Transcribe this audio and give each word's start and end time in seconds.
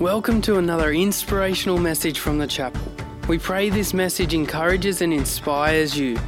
Welcome 0.00 0.42
to 0.42 0.58
another 0.58 0.92
inspirational 0.92 1.78
message 1.78 2.18
from 2.18 2.36
the 2.36 2.46
chapel. 2.46 2.82
We 3.28 3.38
pray 3.38 3.70
this 3.70 3.94
message 3.94 4.34
encourages 4.34 5.00
and 5.00 5.10
inspires 5.10 5.96
you. 5.96 6.18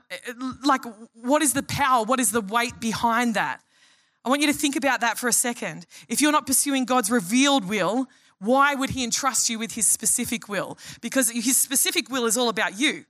like, 0.65 0.83
what 1.15 1.43
is 1.43 1.53
the 1.53 1.63
power? 1.63 2.05
What 2.05 2.21
is 2.21 2.33
the 2.33 2.41
weight 2.41 2.81
behind 2.81 3.35
that? 3.35 3.61
I 4.25 4.29
want 4.29 4.43
you 4.43 4.49
to 4.49 4.53
think 4.53 4.77
about 4.77 5.01
that 5.01 5.17
for 5.17 5.29
a 5.29 5.33
second. 5.33 5.87
If 6.09 6.21
you're 6.21 6.33
not 6.33 6.47
pursuing 6.47 6.85
God's 6.85 7.11
revealed 7.11 7.69
will, 7.69 8.07
why 8.41 8.75
would 8.75 8.91
He 8.91 9.05
entrust 9.05 9.49
you 9.49 9.59
with 9.59 9.73
His 9.73 9.87
specific 9.87 10.49
will? 10.49 10.77
Because 11.01 11.31
His 11.31 11.57
specific 11.57 12.11
will 12.11 12.27
is 12.27 12.37
all 12.37 12.49
about 12.49 12.79
you. 12.79 13.05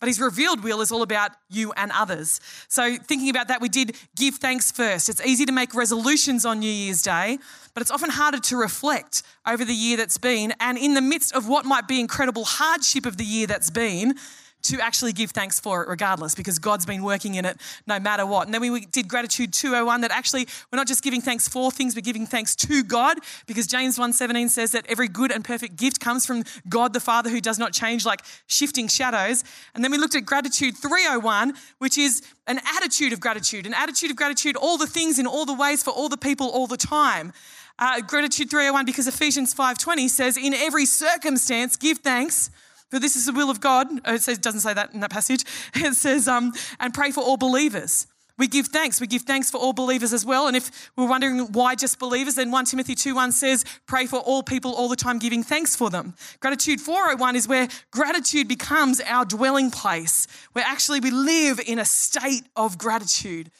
But 0.00 0.08
his 0.08 0.18
revealed 0.18 0.64
will 0.64 0.80
is 0.80 0.90
all 0.90 1.02
about 1.02 1.32
you 1.50 1.72
and 1.76 1.92
others. 1.94 2.40
So, 2.68 2.96
thinking 2.96 3.28
about 3.28 3.48
that, 3.48 3.60
we 3.60 3.68
did 3.68 3.96
give 4.16 4.36
thanks 4.36 4.72
first. 4.72 5.10
It's 5.10 5.24
easy 5.24 5.44
to 5.44 5.52
make 5.52 5.74
resolutions 5.74 6.46
on 6.46 6.58
New 6.58 6.70
Year's 6.70 7.02
Day, 7.02 7.38
but 7.74 7.82
it's 7.82 7.90
often 7.90 8.10
harder 8.10 8.38
to 8.38 8.56
reflect 8.56 9.22
over 9.46 9.64
the 9.64 9.74
year 9.74 9.98
that's 9.98 10.18
been. 10.18 10.54
And 10.58 10.78
in 10.78 10.94
the 10.94 11.02
midst 11.02 11.34
of 11.34 11.46
what 11.48 11.66
might 11.66 11.86
be 11.86 12.00
incredible 12.00 12.44
hardship 12.44 13.04
of 13.04 13.18
the 13.18 13.24
year 13.24 13.46
that's 13.46 13.70
been, 13.70 14.14
to 14.62 14.80
actually 14.80 15.12
give 15.12 15.30
thanks 15.30 15.58
for 15.58 15.82
it 15.82 15.88
regardless 15.88 16.34
because 16.34 16.58
God's 16.58 16.86
been 16.86 17.02
working 17.02 17.34
in 17.34 17.44
it 17.44 17.60
no 17.86 17.98
matter 18.00 18.26
what. 18.26 18.46
And 18.46 18.54
then 18.54 18.60
we 18.60 18.86
did 18.86 19.08
gratitude 19.08 19.52
201 19.52 20.02
that 20.02 20.10
actually 20.10 20.46
we're 20.70 20.76
not 20.76 20.86
just 20.86 21.02
giving 21.02 21.20
thanks 21.20 21.48
for 21.48 21.70
things, 21.70 21.94
we're 21.94 22.02
giving 22.02 22.26
thanks 22.26 22.54
to 22.56 22.82
God 22.82 23.18
because 23.46 23.66
James 23.66 23.98
1:17 23.98 24.48
says 24.48 24.72
that 24.72 24.86
every 24.86 25.08
good 25.08 25.32
and 25.32 25.44
perfect 25.44 25.76
gift 25.76 26.00
comes 26.00 26.26
from 26.26 26.44
God 26.68 26.92
the 26.92 27.00
Father 27.00 27.30
who 27.30 27.40
does 27.40 27.58
not 27.58 27.72
change 27.72 28.04
like 28.04 28.22
shifting 28.46 28.88
shadows. 28.88 29.44
And 29.74 29.82
then 29.84 29.90
we 29.90 29.98
looked 29.98 30.14
at 30.14 30.24
gratitude 30.24 30.76
301, 30.76 31.54
which 31.78 31.98
is 31.98 32.22
an 32.46 32.60
attitude 32.76 33.12
of 33.12 33.20
gratitude, 33.20 33.66
an 33.66 33.74
attitude 33.74 34.10
of 34.10 34.16
gratitude, 34.16 34.56
all 34.56 34.76
the 34.76 34.86
things 34.86 35.18
in 35.18 35.26
all 35.26 35.46
the 35.46 35.54
ways 35.54 35.82
for 35.82 35.90
all 35.90 36.08
the 36.08 36.16
people 36.16 36.48
all 36.48 36.66
the 36.66 36.76
time. 36.76 37.32
Uh, 37.78 38.00
gratitude 38.02 38.50
301 38.50 38.84
because 38.84 39.06
Ephesians 39.08 39.54
5:20 39.54 40.08
says 40.08 40.36
in 40.36 40.52
every 40.52 40.84
circumstance 40.84 41.76
give 41.76 41.98
thanks 41.98 42.50
for 42.90 42.98
this 42.98 43.16
is 43.16 43.26
the 43.26 43.32
will 43.32 43.50
of 43.50 43.60
God. 43.60 43.88
Oh, 44.04 44.14
it 44.14 44.22
says, 44.22 44.38
doesn't 44.38 44.60
say 44.60 44.74
that 44.74 44.92
in 44.92 45.00
that 45.00 45.10
passage. 45.10 45.44
It 45.74 45.94
says, 45.94 46.28
um, 46.28 46.52
and 46.78 46.92
pray 46.92 47.10
for 47.10 47.22
all 47.22 47.36
believers. 47.36 48.06
We 48.40 48.48
give 48.48 48.68
thanks. 48.68 49.02
We 49.02 49.06
give 49.06 49.22
thanks 49.22 49.50
for 49.50 49.58
all 49.58 49.74
believers 49.74 50.14
as 50.14 50.24
well. 50.24 50.46
And 50.48 50.56
if 50.56 50.90
we're 50.96 51.06
wondering 51.06 51.52
why 51.52 51.74
just 51.74 51.98
believers, 51.98 52.36
then 52.36 52.50
1 52.50 52.64
Timothy 52.64 52.94
2 52.94 53.14
1 53.14 53.32
says, 53.32 53.66
pray 53.86 54.06
for 54.06 54.18
all 54.18 54.42
people 54.42 54.72
all 54.72 54.88
the 54.88 54.96
time, 54.96 55.18
giving 55.18 55.42
thanks 55.42 55.76
for 55.76 55.90
them. 55.90 56.14
Gratitude 56.40 56.80
401 56.80 57.36
is 57.36 57.46
where 57.46 57.68
gratitude 57.90 58.48
becomes 58.48 59.00
our 59.02 59.26
dwelling 59.26 59.70
place, 59.70 60.26
where 60.52 60.64
actually 60.66 61.00
we 61.00 61.10
live 61.10 61.60
in 61.60 61.78
a 61.78 61.84
state 61.84 62.44
of 62.56 62.78
gratitude. 62.78 63.50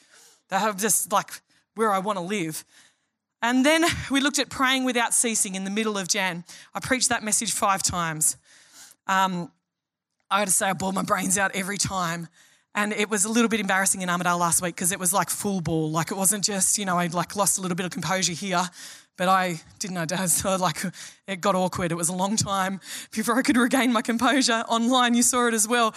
That 0.49 0.77
just 0.77 1.11
like 1.11 1.29
where 1.75 1.91
I 1.91 1.99
want 1.99 2.17
to 2.17 2.23
live. 2.23 2.65
And 3.43 3.63
then 3.63 3.85
we 4.09 4.19
looked 4.19 4.39
at 4.39 4.49
praying 4.49 4.83
without 4.83 5.13
ceasing 5.13 5.53
in 5.53 5.63
the 5.63 5.69
middle 5.69 5.97
of 5.97 6.07
Jan. 6.07 6.43
I 6.73 6.79
preached 6.79 7.09
that 7.09 7.23
message 7.23 7.51
five 7.51 7.83
times. 7.83 8.35
Um, 9.07 9.51
I 10.29 10.39
got 10.39 10.47
to 10.47 10.53
say, 10.53 10.67
I 10.67 10.73
bawled 10.73 10.95
my 10.95 11.03
brains 11.03 11.37
out 11.37 11.51
every 11.55 11.77
time. 11.77 12.27
And 12.73 12.93
it 12.93 13.09
was 13.09 13.25
a 13.25 13.29
little 13.29 13.49
bit 13.49 13.59
embarrassing 13.59 14.01
in 14.01 14.07
Armidale 14.07 14.39
last 14.39 14.61
week 14.61 14.75
because 14.75 14.93
it 14.93 14.99
was 14.99 15.11
like 15.11 15.29
full 15.29 15.59
ball. 15.59 15.91
Like 15.91 16.09
it 16.09 16.15
wasn't 16.15 16.45
just, 16.45 16.77
you 16.77 16.85
know, 16.85 16.97
I'd 16.97 17.13
like 17.13 17.35
lost 17.35 17.57
a 17.57 17.61
little 17.61 17.75
bit 17.75 17.85
of 17.85 17.91
composure 17.91 18.31
here, 18.31 18.63
but 19.17 19.27
I 19.27 19.59
didn't 19.79 19.95
know, 19.95 20.05
Dad. 20.05 20.29
So 20.29 20.55
like 20.59 20.77
it 21.27 21.41
got 21.41 21.55
awkward. 21.55 21.91
It 21.91 21.95
was 21.95 22.07
a 22.07 22.15
long 22.15 22.37
time 22.37 22.79
before 23.11 23.37
I 23.37 23.41
could 23.41 23.57
regain 23.57 23.91
my 23.91 24.01
composure. 24.01 24.63
Online, 24.69 25.15
you 25.15 25.23
saw 25.23 25.47
it 25.47 25.53
as 25.53 25.67
well. 25.67 25.93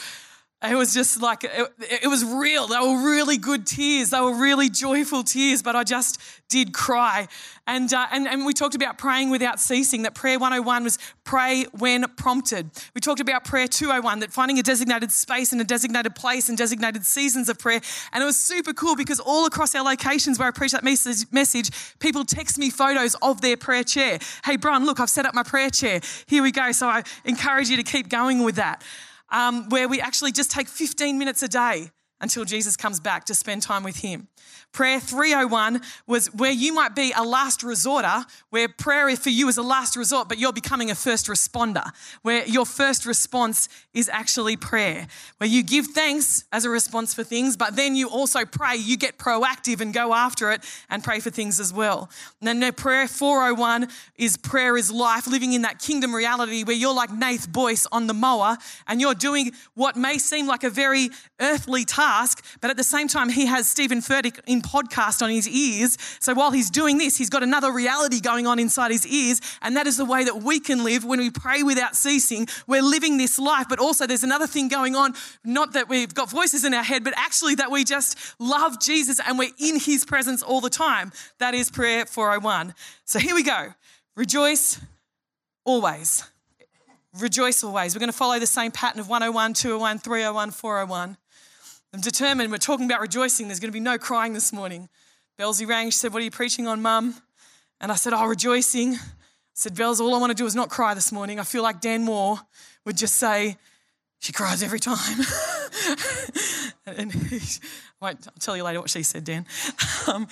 It 0.68 0.76
was 0.76 0.94
just 0.94 1.20
like, 1.20 1.44
it, 1.44 1.72
it, 1.80 2.08
was 2.08 2.24
real. 2.24 2.66
They 2.66 2.78
were 2.78 3.04
really 3.04 3.36
good 3.36 3.66
tears. 3.66 4.10
They 4.10 4.20
were 4.20 4.34
really 4.34 4.70
joyful 4.70 5.22
tears, 5.22 5.62
but 5.62 5.76
I 5.76 5.84
just 5.84 6.18
did 6.48 6.72
cry. 6.72 7.28
And, 7.66 7.92
uh, 7.92 8.06
and, 8.10 8.26
and 8.26 8.46
we 8.46 8.52
talked 8.52 8.74
about 8.74 8.96
praying 8.96 9.30
without 9.30 9.60
ceasing, 9.60 10.02
that 10.02 10.14
prayer 10.14 10.38
101 10.38 10.84
was 10.84 10.98
pray 11.24 11.64
when 11.76 12.04
prompted. 12.16 12.70
We 12.94 13.00
talked 13.00 13.20
about 13.20 13.44
prayer 13.44 13.66
201, 13.66 14.20
that 14.20 14.32
finding 14.32 14.58
a 14.58 14.62
designated 14.62 15.10
space 15.12 15.52
and 15.52 15.60
a 15.60 15.64
designated 15.64 16.14
place 16.14 16.48
and 16.48 16.56
designated 16.56 17.04
seasons 17.04 17.48
of 17.48 17.58
prayer. 17.58 17.80
And 18.12 18.22
it 18.22 18.26
was 18.26 18.38
super 18.38 18.72
cool 18.72 18.96
because 18.96 19.20
all 19.20 19.46
across 19.46 19.74
our 19.74 19.84
locations 19.84 20.38
where 20.38 20.48
I 20.48 20.50
preach 20.50 20.72
that 20.72 20.84
message, 20.84 21.26
message 21.30 21.70
people 21.98 22.24
text 22.24 22.58
me 22.58 22.70
photos 22.70 23.16
of 23.20 23.40
their 23.40 23.56
prayer 23.56 23.84
chair. 23.84 24.18
Hey, 24.44 24.56
Bron, 24.56 24.86
look, 24.86 25.00
I've 25.00 25.10
set 25.10 25.26
up 25.26 25.34
my 25.34 25.42
prayer 25.42 25.70
chair. 25.70 26.00
Here 26.26 26.42
we 26.42 26.52
go. 26.52 26.72
So 26.72 26.86
I 26.86 27.02
encourage 27.24 27.68
you 27.68 27.76
to 27.76 27.82
keep 27.82 28.08
going 28.08 28.44
with 28.44 28.56
that 28.56 28.82
um, 29.30 29.68
where 29.68 29.88
we 29.88 30.00
actually 30.00 30.32
just 30.32 30.50
take 30.50 30.68
15 30.68 31.18
minutes 31.18 31.42
a 31.42 31.48
day 31.48 31.90
until 32.20 32.44
Jesus 32.44 32.76
comes 32.76 33.00
back 33.00 33.24
to 33.26 33.34
spend 33.34 33.62
time 33.62 33.82
with 33.82 33.96
Him. 33.96 34.28
Prayer 34.74 35.00
301 35.00 35.80
was 36.06 36.26
where 36.34 36.52
you 36.52 36.74
might 36.74 36.94
be 36.94 37.12
a 37.16 37.22
last 37.22 37.62
resorter, 37.62 38.26
where 38.50 38.68
prayer 38.68 39.16
for 39.16 39.30
you 39.30 39.48
is 39.48 39.56
a 39.56 39.62
last 39.62 39.96
resort, 39.96 40.28
but 40.28 40.38
you're 40.38 40.52
becoming 40.52 40.90
a 40.90 40.94
first 40.94 41.26
responder, 41.26 41.84
where 42.20 42.46
your 42.46 42.66
first 42.66 43.06
response 43.06 43.70
is 43.94 44.10
actually 44.10 44.56
prayer, 44.56 45.06
where 45.38 45.48
you 45.48 45.62
give 45.62 45.86
thanks 45.86 46.44
as 46.52 46.66
a 46.66 46.70
response 46.70 47.14
for 47.14 47.24
things, 47.24 47.56
but 47.56 47.76
then 47.76 47.96
you 47.96 48.08
also 48.08 48.44
pray, 48.44 48.76
you 48.76 48.98
get 48.98 49.16
proactive 49.16 49.80
and 49.80 49.94
go 49.94 50.12
after 50.12 50.52
it 50.52 50.60
and 50.90 51.02
pray 51.02 51.20
for 51.20 51.30
things 51.30 51.58
as 51.58 51.72
well. 51.72 52.10
And 52.42 52.62
then 52.62 52.72
prayer 52.74 53.08
401 53.08 53.88
is 54.16 54.36
prayer 54.36 54.76
is 54.76 54.90
life, 54.90 55.26
living 55.26 55.54
in 55.54 55.62
that 55.62 55.78
kingdom 55.78 56.14
reality 56.14 56.64
where 56.64 56.76
you're 56.76 56.94
like 56.94 57.12
Nath 57.12 57.50
Boyce 57.50 57.86
on 57.90 58.06
the 58.06 58.14
mower 58.14 58.58
and 58.86 59.00
you're 59.00 59.14
doing 59.14 59.52
what 59.74 59.96
may 59.96 60.18
seem 60.18 60.46
like 60.46 60.64
a 60.64 60.70
very 60.70 61.08
earthly 61.40 61.84
task 61.84 62.34
task, 62.34 62.44
but 62.60 62.70
at 62.70 62.76
the 62.76 62.84
same 62.84 63.08
time, 63.08 63.28
he 63.28 63.46
has 63.46 63.68
Steven 63.68 64.00
Furtick 64.00 64.40
in 64.46 64.60
podcast 64.64 65.22
on 65.22 65.30
his 65.30 65.48
ears. 65.48 65.98
So 66.20 66.34
while 66.34 66.50
he's 66.50 66.70
doing 66.70 66.98
this, 66.98 67.16
he's 67.16 67.30
got 67.30 67.42
another 67.42 67.70
reality 67.70 68.20
going 68.20 68.46
on 68.46 68.58
inside 68.58 68.90
his 68.90 69.06
ears. 69.06 69.40
And 69.62 69.76
that 69.76 69.86
is 69.86 69.96
the 69.96 70.04
way 70.04 70.24
that 70.24 70.42
we 70.42 70.60
can 70.60 70.82
live 70.82 71.04
when 71.04 71.20
we 71.20 71.30
pray 71.30 71.62
without 71.62 71.94
ceasing. 71.96 72.48
We're 72.66 72.82
living 72.82 73.18
this 73.18 73.38
life, 73.38 73.66
but 73.68 73.78
also 73.78 74.06
there's 74.06 74.24
another 74.24 74.46
thing 74.46 74.68
going 74.68 74.96
on. 74.96 75.14
Not 75.44 75.74
that 75.74 75.88
we've 75.88 76.14
got 76.14 76.30
voices 76.30 76.64
in 76.64 76.74
our 76.74 76.82
head, 76.82 77.04
but 77.04 77.14
actually 77.16 77.54
that 77.56 77.70
we 77.70 77.84
just 77.84 78.18
love 78.38 78.80
Jesus 78.80 79.20
and 79.26 79.38
we're 79.38 79.52
in 79.58 79.78
his 79.78 80.04
presence 80.04 80.42
all 80.42 80.60
the 80.60 80.70
time. 80.70 81.12
That 81.38 81.54
is 81.54 81.70
prayer 81.70 82.06
401. 82.06 82.74
So 83.04 83.18
here 83.18 83.34
we 83.34 83.42
go. 83.42 83.74
Rejoice 84.16 84.80
always. 85.64 86.24
Rejoice 87.18 87.62
always. 87.62 87.94
We're 87.94 88.00
going 88.00 88.12
to 88.12 88.16
follow 88.16 88.38
the 88.38 88.46
same 88.46 88.72
pattern 88.72 89.00
of 89.00 89.08
101, 89.08 89.54
201, 89.54 89.98
301, 89.98 90.50
401. 90.50 91.16
I'm 91.94 92.00
determined 92.00 92.50
we're 92.50 92.58
talking 92.58 92.86
about 92.86 93.00
rejoicing. 93.00 93.46
There's 93.46 93.60
going 93.60 93.70
to 93.70 93.72
be 93.72 93.78
no 93.78 93.98
crying 93.98 94.32
this 94.32 94.52
morning. 94.52 94.88
Belzy 95.38 95.64
rang. 95.64 95.90
She 95.90 95.98
said, 95.98 96.12
What 96.12 96.22
are 96.22 96.24
you 96.24 96.30
preaching 96.32 96.66
on, 96.66 96.82
mum? 96.82 97.14
And 97.80 97.92
I 97.92 97.94
said, 97.94 98.12
Oh, 98.12 98.26
rejoicing. 98.26 98.94
I 98.94 98.98
said, 99.54 99.76
Bells, 99.76 100.00
all 100.00 100.12
I 100.12 100.18
want 100.18 100.30
to 100.30 100.34
do 100.34 100.44
is 100.44 100.56
not 100.56 100.70
cry 100.70 100.94
this 100.94 101.12
morning. 101.12 101.38
I 101.38 101.44
feel 101.44 101.62
like 101.62 101.80
Dan 101.80 102.02
Moore 102.02 102.40
would 102.84 102.96
just 102.96 103.14
say, 103.14 103.58
She 104.18 104.32
cries 104.32 104.60
every 104.64 104.80
time. 104.80 104.96
and 106.86 107.12
I 107.32 107.40
won't 108.00 108.26
I'll 108.26 108.34
tell 108.40 108.56
you 108.56 108.64
later 108.64 108.80
what 108.80 108.90
she 108.90 109.04
said, 109.04 109.22
Dan. 109.22 109.46
Um, 110.06 110.28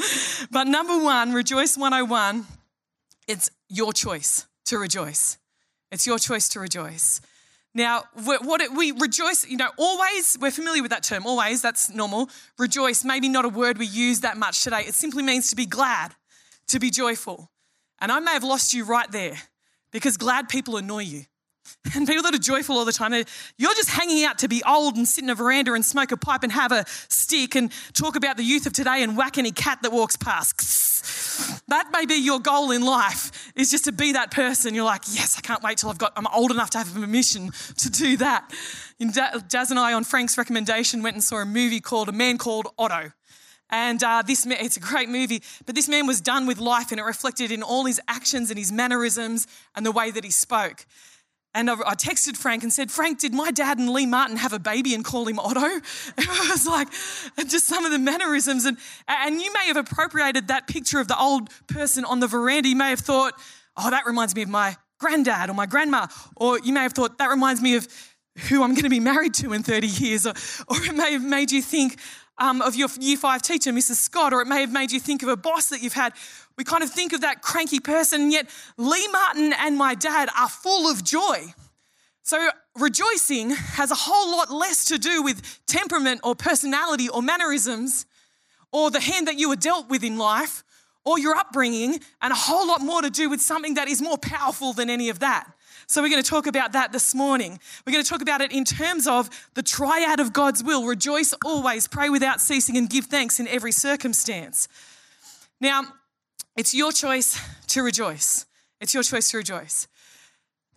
but 0.50 0.66
number 0.66 0.98
one, 0.98 1.32
Rejoice 1.32 1.78
101, 1.78 2.44
it's 3.26 3.50
your 3.70 3.94
choice 3.94 4.46
to 4.66 4.76
rejoice. 4.76 5.38
It's 5.90 6.06
your 6.06 6.18
choice 6.18 6.50
to 6.50 6.60
rejoice. 6.60 7.22
Now, 7.74 8.04
what 8.24 8.60
we 8.76 8.92
rejoice, 8.92 9.46
you 9.46 9.56
know, 9.56 9.70
always, 9.78 10.36
we're 10.38 10.50
familiar 10.50 10.82
with 10.82 10.90
that 10.90 11.02
term, 11.02 11.26
always, 11.26 11.62
that's 11.62 11.88
normal. 11.88 12.28
Rejoice, 12.58 13.02
maybe 13.02 13.30
not 13.30 13.46
a 13.46 13.48
word 13.48 13.78
we 13.78 13.86
use 13.86 14.20
that 14.20 14.36
much 14.36 14.62
today. 14.62 14.82
It 14.86 14.94
simply 14.94 15.22
means 15.22 15.48
to 15.50 15.56
be 15.56 15.64
glad, 15.64 16.14
to 16.68 16.78
be 16.78 16.90
joyful. 16.90 17.50
And 17.98 18.12
I 18.12 18.20
may 18.20 18.32
have 18.32 18.44
lost 18.44 18.74
you 18.74 18.84
right 18.84 19.10
there 19.10 19.38
because 19.90 20.18
glad 20.18 20.48
people 20.48 20.76
annoy 20.76 21.02
you. 21.02 21.24
And 21.94 22.06
people 22.06 22.22
that 22.22 22.34
are 22.34 22.38
joyful 22.38 22.76
all 22.76 22.84
the 22.84 22.92
time, 22.92 23.12
you're 23.12 23.74
just 23.74 23.90
hanging 23.90 24.24
out 24.24 24.38
to 24.38 24.48
be 24.48 24.62
old 24.66 24.96
and 24.96 25.06
sit 25.06 25.24
in 25.24 25.30
a 25.30 25.34
veranda 25.34 25.72
and 25.72 25.84
smoke 25.84 26.12
a 26.12 26.16
pipe 26.16 26.42
and 26.42 26.52
have 26.52 26.72
a 26.72 26.84
stick 27.08 27.54
and 27.54 27.72
talk 27.92 28.16
about 28.16 28.36
the 28.36 28.44
youth 28.44 28.66
of 28.66 28.72
today 28.72 29.02
and 29.02 29.16
whack 29.16 29.36
any 29.36 29.50
cat 29.50 29.78
that 29.82 29.92
walks 29.92 30.16
past. 30.16 30.60
That 31.68 31.88
may 31.92 32.04
be 32.04 32.16
your 32.16 32.40
goal 32.40 32.70
in 32.70 32.82
life, 32.82 33.31
is 33.54 33.70
just 33.70 33.84
to 33.84 33.92
be 33.92 34.12
that 34.12 34.30
person. 34.30 34.74
You're 34.74 34.84
like, 34.84 35.02
yes, 35.08 35.36
I 35.38 35.40
can't 35.40 35.62
wait 35.62 35.78
till 35.78 35.90
I've 35.90 35.98
got, 35.98 36.12
I'm 36.16 36.26
old 36.28 36.50
enough 36.50 36.70
to 36.70 36.78
have 36.78 36.96
a 36.96 37.00
permission 37.00 37.50
to 37.78 37.90
do 37.90 38.16
that. 38.18 38.52
And 39.00 39.12
Daz 39.48 39.70
and 39.70 39.78
I, 39.78 39.92
on 39.92 40.04
Frank's 40.04 40.38
recommendation, 40.38 41.02
went 41.02 41.14
and 41.14 41.24
saw 41.24 41.36
a 41.36 41.46
movie 41.46 41.80
called 41.80 42.08
A 42.08 42.12
Man 42.12 42.38
Called 42.38 42.68
Otto. 42.78 43.12
And 43.70 44.02
uh, 44.04 44.22
this 44.22 44.44
man, 44.44 44.58
it's 44.60 44.76
a 44.76 44.80
great 44.80 45.08
movie, 45.08 45.42
but 45.64 45.74
this 45.74 45.88
man 45.88 46.06
was 46.06 46.20
done 46.20 46.46
with 46.46 46.58
life 46.58 46.90
and 46.90 47.00
it 47.00 47.04
reflected 47.04 47.50
in 47.50 47.62
all 47.62 47.86
his 47.86 48.00
actions 48.06 48.50
and 48.50 48.58
his 48.58 48.70
mannerisms 48.70 49.46
and 49.74 49.86
the 49.86 49.92
way 49.92 50.10
that 50.10 50.24
he 50.24 50.30
spoke. 50.30 50.84
And 51.54 51.68
I 51.68 51.94
texted 51.94 52.36
Frank 52.36 52.62
and 52.62 52.72
said, 52.72 52.90
Frank, 52.90 53.20
did 53.20 53.34
my 53.34 53.50
dad 53.50 53.78
and 53.78 53.90
Lee 53.90 54.06
Martin 54.06 54.36
have 54.36 54.54
a 54.54 54.58
baby 54.58 54.94
and 54.94 55.04
call 55.04 55.26
him 55.26 55.38
Otto? 55.38 55.60
It 56.18 56.50
was 56.50 56.66
like 56.66 56.88
just 57.46 57.66
some 57.66 57.84
of 57.84 57.92
the 57.92 57.98
mannerisms. 57.98 58.64
And, 58.64 58.78
and 59.06 59.40
you 59.40 59.52
may 59.52 59.66
have 59.66 59.76
appropriated 59.76 60.48
that 60.48 60.66
picture 60.66 60.98
of 60.98 61.08
the 61.08 61.18
old 61.18 61.50
person 61.66 62.04
on 62.04 62.20
the 62.20 62.26
veranda. 62.26 62.68
You 62.68 62.76
may 62.76 62.90
have 62.90 63.00
thought, 63.00 63.34
oh, 63.76 63.90
that 63.90 64.06
reminds 64.06 64.34
me 64.34 64.42
of 64.42 64.48
my 64.48 64.76
granddad 64.98 65.50
or 65.50 65.54
my 65.54 65.66
grandma. 65.66 66.06
Or 66.36 66.58
you 66.60 66.72
may 66.72 66.80
have 66.80 66.94
thought, 66.94 67.18
that 67.18 67.28
reminds 67.28 67.60
me 67.60 67.76
of 67.76 67.86
who 68.48 68.62
I'm 68.62 68.70
going 68.70 68.84
to 68.84 68.90
be 68.90 69.00
married 69.00 69.34
to 69.34 69.52
in 69.52 69.62
30 69.62 69.86
years. 69.86 70.26
Or, 70.26 70.32
or 70.68 70.76
it 70.82 70.94
may 70.94 71.12
have 71.12 71.24
made 71.24 71.52
you 71.52 71.60
think, 71.60 71.98
um, 72.38 72.62
of 72.62 72.74
your 72.74 72.88
year 72.98 73.16
five 73.16 73.42
teacher, 73.42 73.70
Mrs. 73.72 73.96
Scott, 73.96 74.32
or 74.32 74.40
it 74.40 74.46
may 74.46 74.60
have 74.60 74.72
made 74.72 74.90
you 74.90 74.98
think 75.00 75.22
of 75.22 75.28
a 75.28 75.36
boss 75.36 75.68
that 75.68 75.82
you've 75.82 75.92
had. 75.92 76.12
We 76.56 76.64
kind 76.64 76.82
of 76.82 76.90
think 76.90 77.12
of 77.12 77.22
that 77.22 77.42
cranky 77.42 77.80
person, 77.80 78.30
yet 78.30 78.48
Lee 78.76 79.08
Martin 79.08 79.52
and 79.58 79.76
my 79.76 79.94
dad 79.94 80.28
are 80.38 80.48
full 80.48 80.90
of 80.90 81.02
joy. 81.02 81.54
So, 82.24 82.50
rejoicing 82.76 83.50
has 83.50 83.90
a 83.90 83.96
whole 83.96 84.30
lot 84.36 84.50
less 84.50 84.84
to 84.86 84.98
do 84.98 85.22
with 85.22 85.60
temperament 85.66 86.20
or 86.22 86.36
personality 86.36 87.08
or 87.08 87.20
mannerisms 87.20 88.06
or 88.70 88.90
the 88.90 89.00
hand 89.00 89.26
that 89.26 89.38
you 89.38 89.48
were 89.48 89.56
dealt 89.56 89.88
with 89.88 90.04
in 90.04 90.18
life 90.18 90.62
or 91.04 91.18
your 91.18 91.34
upbringing, 91.34 91.98
and 92.20 92.32
a 92.32 92.36
whole 92.36 92.64
lot 92.64 92.80
more 92.80 93.02
to 93.02 93.10
do 93.10 93.28
with 93.28 93.40
something 93.40 93.74
that 93.74 93.88
is 93.88 94.00
more 94.00 94.16
powerful 94.16 94.72
than 94.72 94.88
any 94.88 95.08
of 95.08 95.18
that. 95.18 95.52
So, 95.88 96.00
we're 96.00 96.10
going 96.10 96.22
to 96.22 96.30
talk 96.30 96.46
about 96.46 96.72
that 96.74 96.92
this 96.92 97.12
morning. 97.12 97.58
We're 97.84 97.92
going 97.92 98.04
to 98.04 98.08
talk 98.08 98.22
about 98.22 98.40
it 98.40 98.52
in 98.52 98.64
terms 98.64 99.08
of 99.08 99.28
the 99.54 99.62
triad 99.64 100.20
of 100.20 100.32
God's 100.32 100.62
will 100.62 100.86
rejoice 100.86 101.34
always, 101.44 101.88
pray 101.88 102.08
without 102.08 102.40
ceasing, 102.40 102.76
and 102.76 102.88
give 102.88 103.06
thanks 103.06 103.40
in 103.40 103.48
every 103.48 103.72
circumstance. 103.72 104.68
Now, 105.60 105.82
it's 106.56 106.74
your 106.74 106.92
choice 106.92 107.40
to 107.68 107.82
rejoice. 107.82 108.46
It's 108.80 108.94
your 108.94 109.02
choice 109.02 109.30
to 109.30 109.38
rejoice. 109.38 109.88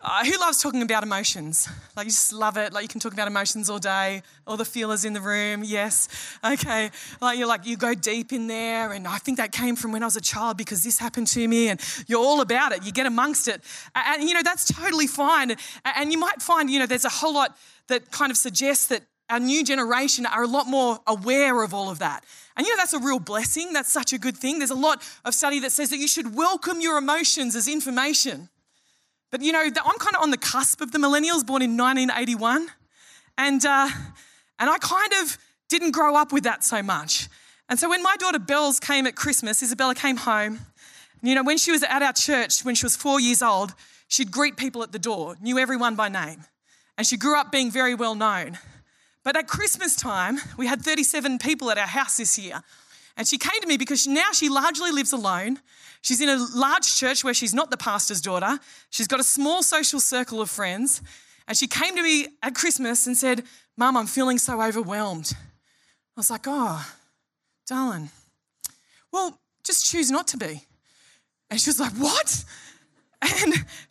Uh, 0.00 0.24
who 0.24 0.38
loves 0.38 0.62
talking 0.62 0.82
about 0.82 1.02
emotions? 1.02 1.68
Like, 1.96 2.04
you 2.04 2.10
just 2.10 2.32
love 2.32 2.58
it. 2.58 2.72
Like, 2.72 2.82
you 2.82 2.88
can 2.88 3.00
talk 3.00 3.14
about 3.14 3.26
emotions 3.26 3.70
all 3.70 3.78
day. 3.78 4.22
All 4.46 4.56
the 4.56 4.64
feelers 4.64 5.04
in 5.04 5.14
the 5.14 5.20
room, 5.20 5.64
yes. 5.64 6.08
Okay. 6.44 6.90
Like, 7.20 7.38
you're 7.38 7.48
like, 7.48 7.66
you 7.66 7.76
go 7.76 7.94
deep 7.94 8.32
in 8.32 8.46
there. 8.46 8.92
And 8.92 9.08
I 9.08 9.16
think 9.16 9.38
that 9.38 9.52
came 9.52 9.74
from 9.74 9.92
when 9.92 10.02
I 10.02 10.06
was 10.06 10.16
a 10.16 10.20
child 10.20 10.58
because 10.58 10.84
this 10.84 10.98
happened 10.98 11.26
to 11.28 11.48
me. 11.48 11.68
And 11.68 11.80
you're 12.06 12.20
all 12.20 12.42
about 12.42 12.72
it. 12.72 12.84
You 12.84 12.92
get 12.92 13.06
amongst 13.06 13.48
it. 13.48 13.62
And, 13.94 14.22
you 14.22 14.34
know, 14.34 14.42
that's 14.42 14.66
totally 14.66 15.06
fine. 15.06 15.56
And 15.84 16.12
you 16.12 16.18
might 16.18 16.42
find, 16.42 16.70
you 16.70 16.78
know, 16.78 16.86
there's 16.86 17.06
a 17.06 17.10
whole 17.10 17.34
lot 17.34 17.56
that 17.88 18.10
kind 18.12 18.30
of 18.30 18.36
suggests 18.36 18.88
that 18.88 19.02
our 19.28 19.40
new 19.40 19.64
generation 19.64 20.26
are 20.26 20.42
a 20.42 20.46
lot 20.46 20.66
more 20.66 21.00
aware 21.06 21.62
of 21.62 21.74
all 21.74 21.90
of 21.90 21.98
that. 21.98 22.24
And 22.56 22.66
you 22.66 22.72
know, 22.72 22.80
that's 22.80 22.94
a 22.94 22.98
real 22.98 23.18
blessing. 23.18 23.72
That's 23.72 23.92
such 23.92 24.12
a 24.12 24.18
good 24.18 24.36
thing. 24.36 24.58
There's 24.58 24.70
a 24.70 24.74
lot 24.74 25.02
of 25.24 25.34
study 25.34 25.60
that 25.60 25.72
says 25.72 25.90
that 25.90 25.98
you 25.98 26.08
should 26.08 26.34
welcome 26.34 26.80
your 26.80 26.96
emotions 26.96 27.56
as 27.56 27.68
information. 27.68 28.48
But 29.30 29.42
you 29.42 29.52
know, 29.52 29.60
I'm 29.60 29.98
kind 29.98 30.16
of 30.16 30.22
on 30.22 30.30
the 30.30 30.38
cusp 30.38 30.80
of 30.80 30.92
the 30.92 30.98
millennials, 30.98 31.44
born 31.44 31.62
in 31.62 31.76
1981. 31.76 32.68
And, 33.36 33.66
uh, 33.66 33.88
and 34.58 34.70
I 34.70 34.78
kind 34.78 35.12
of 35.22 35.36
didn't 35.68 35.90
grow 35.90 36.16
up 36.16 36.32
with 36.32 36.44
that 36.44 36.64
so 36.64 36.82
much. 36.82 37.28
And 37.68 37.78
so 37.78 37.90
when 37.90 38.02
my 38.02 38.16
daughter 38.16 38.38
Bells 38.38 38.78
came 38.78 39.06
at 39.06 39.16
Christmas, 39.16 39.62
Isabella 39.62 39.94
came 39.94 40.16
home. 40.16 40.60
You 41.22 41.34
know, 41.34 41.42
when 41.42 41.58
she 41.58 41.72
was 41.72 41.82
at 41.82 42.02
our 42.02 42.12
church, 42.12 42.64
when 42.64 42.74
she 42.74 42.86
was 42.86 42.94
four 42.94 43.20
years 43.20 43.42
old, 43.42 43.74
she'd 44.06 44.30
greet 44.30 44.56
people 44.56 44.82
at 44.82 44.92
the 44.92 44.98
door, 44.98 45.36
knew 45.40 45.58
everyone 45.58 45.96
by 45.96 46.08
name. 46.08 46.44
And 46.96 47.06
she 47.06 47.16
grew 47.16 47.38
up 47.38 47.50
being 47.50 47.70
very 47.70 47.94
well 47.94 48.14
known. 48.14 48.58
But 49.26 49.34
at 49.34 49.48
Christmas 49.48 49.96
time, 49.96 50.38
we 50.56 50.68
had 50.68 50.82
37 50.82 51.38
people 51.38 51.68
at 51.72 51.78
our 51.78 51.86
house 51.88 52.16
this 52.16 52.38
year. 52.38 52.62
And 53.16 53.26
she 53.26 53.38
came 53.38 53.60
to 53.60 53.66
me 53.66 53.76
because 53.76 54.06
now 54.06 54.30
she 54.32 54.48
largely 54.48 54.92
lives 54.92 55.12
alone. 55.12 55.58
She's 56.00 56.20
in 56.20 56.28
a 56.28 56.36
large 56.54 56.94
church 56.94 57.24
where 57.24 57.34
she's 57.34 57.52
not 57.52 57.72
the 57.72 57.76
pastor's 57.76 58.20
daughter. 58.20 58.60
She's 58.90 59.08
got 59.08 59.18
a 59.18 59.24
small 59.24 59.64
social 59.64 59.98
circle 59.98 60.40
of 60.40 60.48
friends. 60.48 61.02
And 61.48 61.58
she 61.58 61.66
came 61.66 61.96
to 61.96 62.04
me 62.04 62.28
at 62.40 62.54
Christmas 62.54 63.08
and 63.08 63.16
said, 63.16 63.42
Mum, 63.76 63.96
I'm 63.96 64.06
feeling 64.06 64.38
so 64.38 64.62
overwhelmed. 64.62 65.32
I 65.34 66.20
was 66.20 66.30
like, 66.30 66.44
Oh, 66.46 66.86
darling, 67.66 68.10
well, 69.10 69.40
just 69.64 69.90
choose 69.90 70.08
not 70.08 70.28
to 70.28 70.36
be. 70.36 70.62
And 71.50 71.60
she 71.60 71.68
was 71.70 71.80
like, 71.80 71.94
What? 71.94 72.44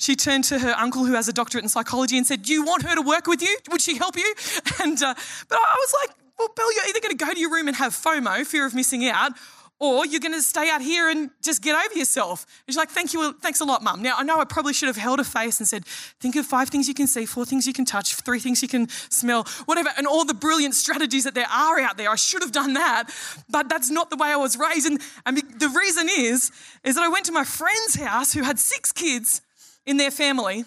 She 0.06 0.16
turned 0.16 0.44
to 0.46 0.60
her 0.60 0.76
uncle, 0.78 1.04
who 1.04 1.14
has 1.14 1.28
a 1.28 1.34
doctorate 1.34 1.64
in 1.64 1.70
psychology, 1.70 2.16
and 2.16 2.28
said, 2.28 2.44
Do 2.44 2.54
you 2.54 2.64
want 2.64 2.84
her 2.84 2.94
to 2.94 3.02
work 3.02 3.26
with 3.26 3.42
you? 3.42 3.58
Would 3.72 3.82
she 3.82 3.98
help 3.98 4.16
you? 4.16 4.36
And, 4.84 5.02
uh, 5.02 5.16
but 5.50 5.58
I 5.58 5.76
was 5.80 5.94
like, 6.00 6.16
Well, 6.38 6.50
Bill, 6.56 6.72
you're 6.74 6.86
either 6.90 7.00
going 7.00 7.18
to 7.18 7.26
go 7.26 7.34
to 7.34 7.40
your 7.40 7.52
room 7.52 7.68
and 7.68 7.76
have 7.78 7.94
FOMO, 7.94 8.46
fear 8.46 8.68
of 8.68 8.76
missing 8.76 9.08
out, 9.08 9.32
or 9.80 10.06
you're 10.06 10.20
going 10.20 10.34
to 10.34 10.44
stay 10.44 10.70
out 10.70 10.82
here 10.82 11.10
and 11.10 11.32
just 11.42 11.64
get 11.64 11.76
over 11.76 11.98
yourself. 11.98 12.46
And 12.68 12.74
she's 12.74 12.78
like, 12.78 12.90
thank 12.90 13.14
you, 13.14 13.34
thanks 13.42 13.60
a 13.60 13.66
lot, 13.66 13.84
mum. 13.84 14.02
Now, 14.02 14.16
I 14.18 14.24
know 14.24 14.40
I 14.40 14.46
probably 14.46 14.74
should 14.74 14.88
have 14.88 14.96
held 14.96 15.20
a 15.20 15.24
face 15.24 15.60
and 15.60 15.68
said, 15.68 15.86
think 15.86 16.36
of 16.38 16.46
five 16.46 16.70
things 16.70 16.88
you 16.88 16.94
can 16.94 17.08
see, 17.08 17.26
four 17.26 17.46
things 17.46 17.68
you 17.68 17.74
can 17.74 17.84
touch, 17.84 18.16
three 18.16 18.40
things 18.40 18.62
you 18.62 18.70
can 18.70 18.88
smell, 19.10 19.44
whatever, 19.66 19.90
and 19.98 20.08
all 20.08 20.24
the 20.24 20.34
brilliant 20.34 20.76
strategies 20.76 21.26
that 21.26 21.34
there 21.34 21.50
are 21.52 21.80
out 21.82 21.98
there. 21.98 22.10
I 22.10 22.16
should 22.16 22.42
have 22.42 22.54
done 22.54 22.74
that, 22.76 23.10
but 23.50 23.68
that's 23.68 23.90
not 23.90 24.10
the 24.10 24.16
way 24.16 24.30
I 24.30 24.38
was 24.38 24.58
raised. 24.58 24.88
And, 24.88 25.02
and 25.26 25.38
the 25.38 25.70
reason 25.70 26.08
is, 26.10 26.52
is 26.86 26.96
that 26.96 27.04
I 27.04 27.10
went 27.10 27.26
to 27.26 27.34
my 27.34 27.44
friend's 27.44 27.96
house 27.96 28.34
who 28.34 28.44
had 28.44 28.60
six 28.60 28.94
kids 28.94 29.42
in 29.86 29.98
their 29.98 30.12
family. 30.12 30.66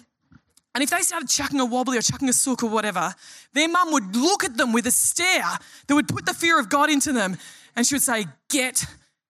And 0.75 0.83
if 0.83 0.91
they 0.91 1.01
started 1.01 1.29
chucking 1.29 1.59
a 1.59 1.65
wobbly 1.65 1.97
or 1.97 2.01
chucking 2.01 2.29
a 2.29 2.33
sook 2.33 2.63
or 2.63 2.69
whatever, 2.69 3.13
their 3.53 3.67
mum 3.67 3.91
would 3.91 4.15
look 4.15 4.43
at 4.43 4.55
them 4.55 4.71
with 4.71 4.85
a 4.85 4.91
stare 4.91 5.57
that 5.87 5.95
would 5.95 6.07
put 6.07 6.25
the 6.25 6.33
fear 6.33 6.59
of 6.59 6.69
God 6.69 6.89
into 6.89 7.11
them. 7.11 7.37
And 7.75 7.85
she 7.85 7.95
would 7.95 8.01
say, 8.01 8.25
Get 8.49 8.85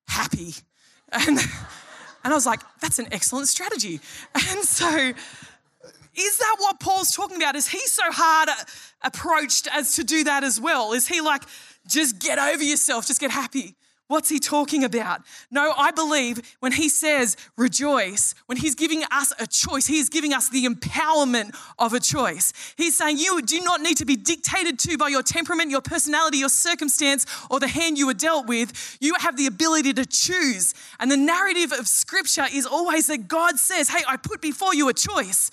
happy. 0.08 0.53
And, 1.12 1.39
and 2.24 2.34
I 2.34 2.36
was 2.36 2.46
like, 2.46 2.60
that's 2.81 3.00
an 3.00 3.08
excellent 3.12 3.48
strategy. 3.48 4.00
And 4.36 4.63
so, 4.63 5.13
is 6.15 6.38
that 6.38 6.55
what 6.60 6.79
Paul's 6.79 7.15
talking 7.15 7.38
about? 7.38 7.55
Is 7.55 7.67
he 7.67 7.79
so 7.79 8.03
hard 8.05 8.50
approached 9.01 9.67
as 9.74 9.96
to 9.96 10.03
do 10.03 10.25
that 10.25 10.43
as 10.43 10.62
well? 10.62 10.93
Is 10.93 11.08
he 11.08 11.22
like, 11.22 11.41
just 11.88 12.19
get 12.19 12.38
over 12.38 12.62
yourself, 12.62 13.08
just 13.08 13.19
get 13.19 13.31
happy? 13.31 13.75
What's 14.10 14.28
he 14.28 14.39
talking 14.39 14.84
about? 14.84 15.22
No, 15.51 15.72
I 15.78 15.92
believe 15.92 16.42
when 16.62 16.72
he 16.72 16.89
says 16.89 17.38
rejoice, 17.56 18.34
when 18.48 18.58
he's 18.58 18.74
giving 18.74 19.04
us 19.12 19.32
a 19.39 19.46
choice, 19.46 19.86
he 19.86 20.00
is 20.00 20.10
giving 20.10 20.34
us 20.34 20.50
the 20.50 20.66
empowerment 20.66 21.56
of 21.78 21.94
a 21.94 22.00
choice. 22.00 22.51
He's 22.75 22.98
saying 22.98 23.20
you 23.20 23.39
do 23.44 23.60
not 23.60 23.82
need 23.82 23.98
to 23.98 24.06
be 24.06 24.16
dictated 24.16 24.80
to 24.80 24.98
by 24.98 25.10
your 25.10 25.22
temperament, 25.22 25.70
your 25.70 25.82
personality, 25.82 26.39
your 26.39 26.50
circumstance, 26.50 27.28
or 27.51 27.60
the 27.60 27.68
hand 27.68 28.00
you 28.00 28.08
were 28.08 28.16
dealt 28.16 28.48
with. 28.48 28.98
You 29.00 29.13
have 29.20 29.38
the 29.38 29.46
ability 29.46 29.94
to 29.94 30.08
choose. 30.08 30.74
And 31.00 31.12
the 31.12 31.18
narrative 31.18 31.72
of 31.72 31.88
scripture 31.88 32.48
is 32.51 32.66
always 32.66 33.06
that 33.08 33.28
God 33.28 33.60
says, 33.60 33.89
Hey, 33.89 34.04
I 34.08 34.18
put 34.18 34.42
before 34.42 34.74
you 34.74 34.89
a 34.89 34.94
choice. 34.94 35.51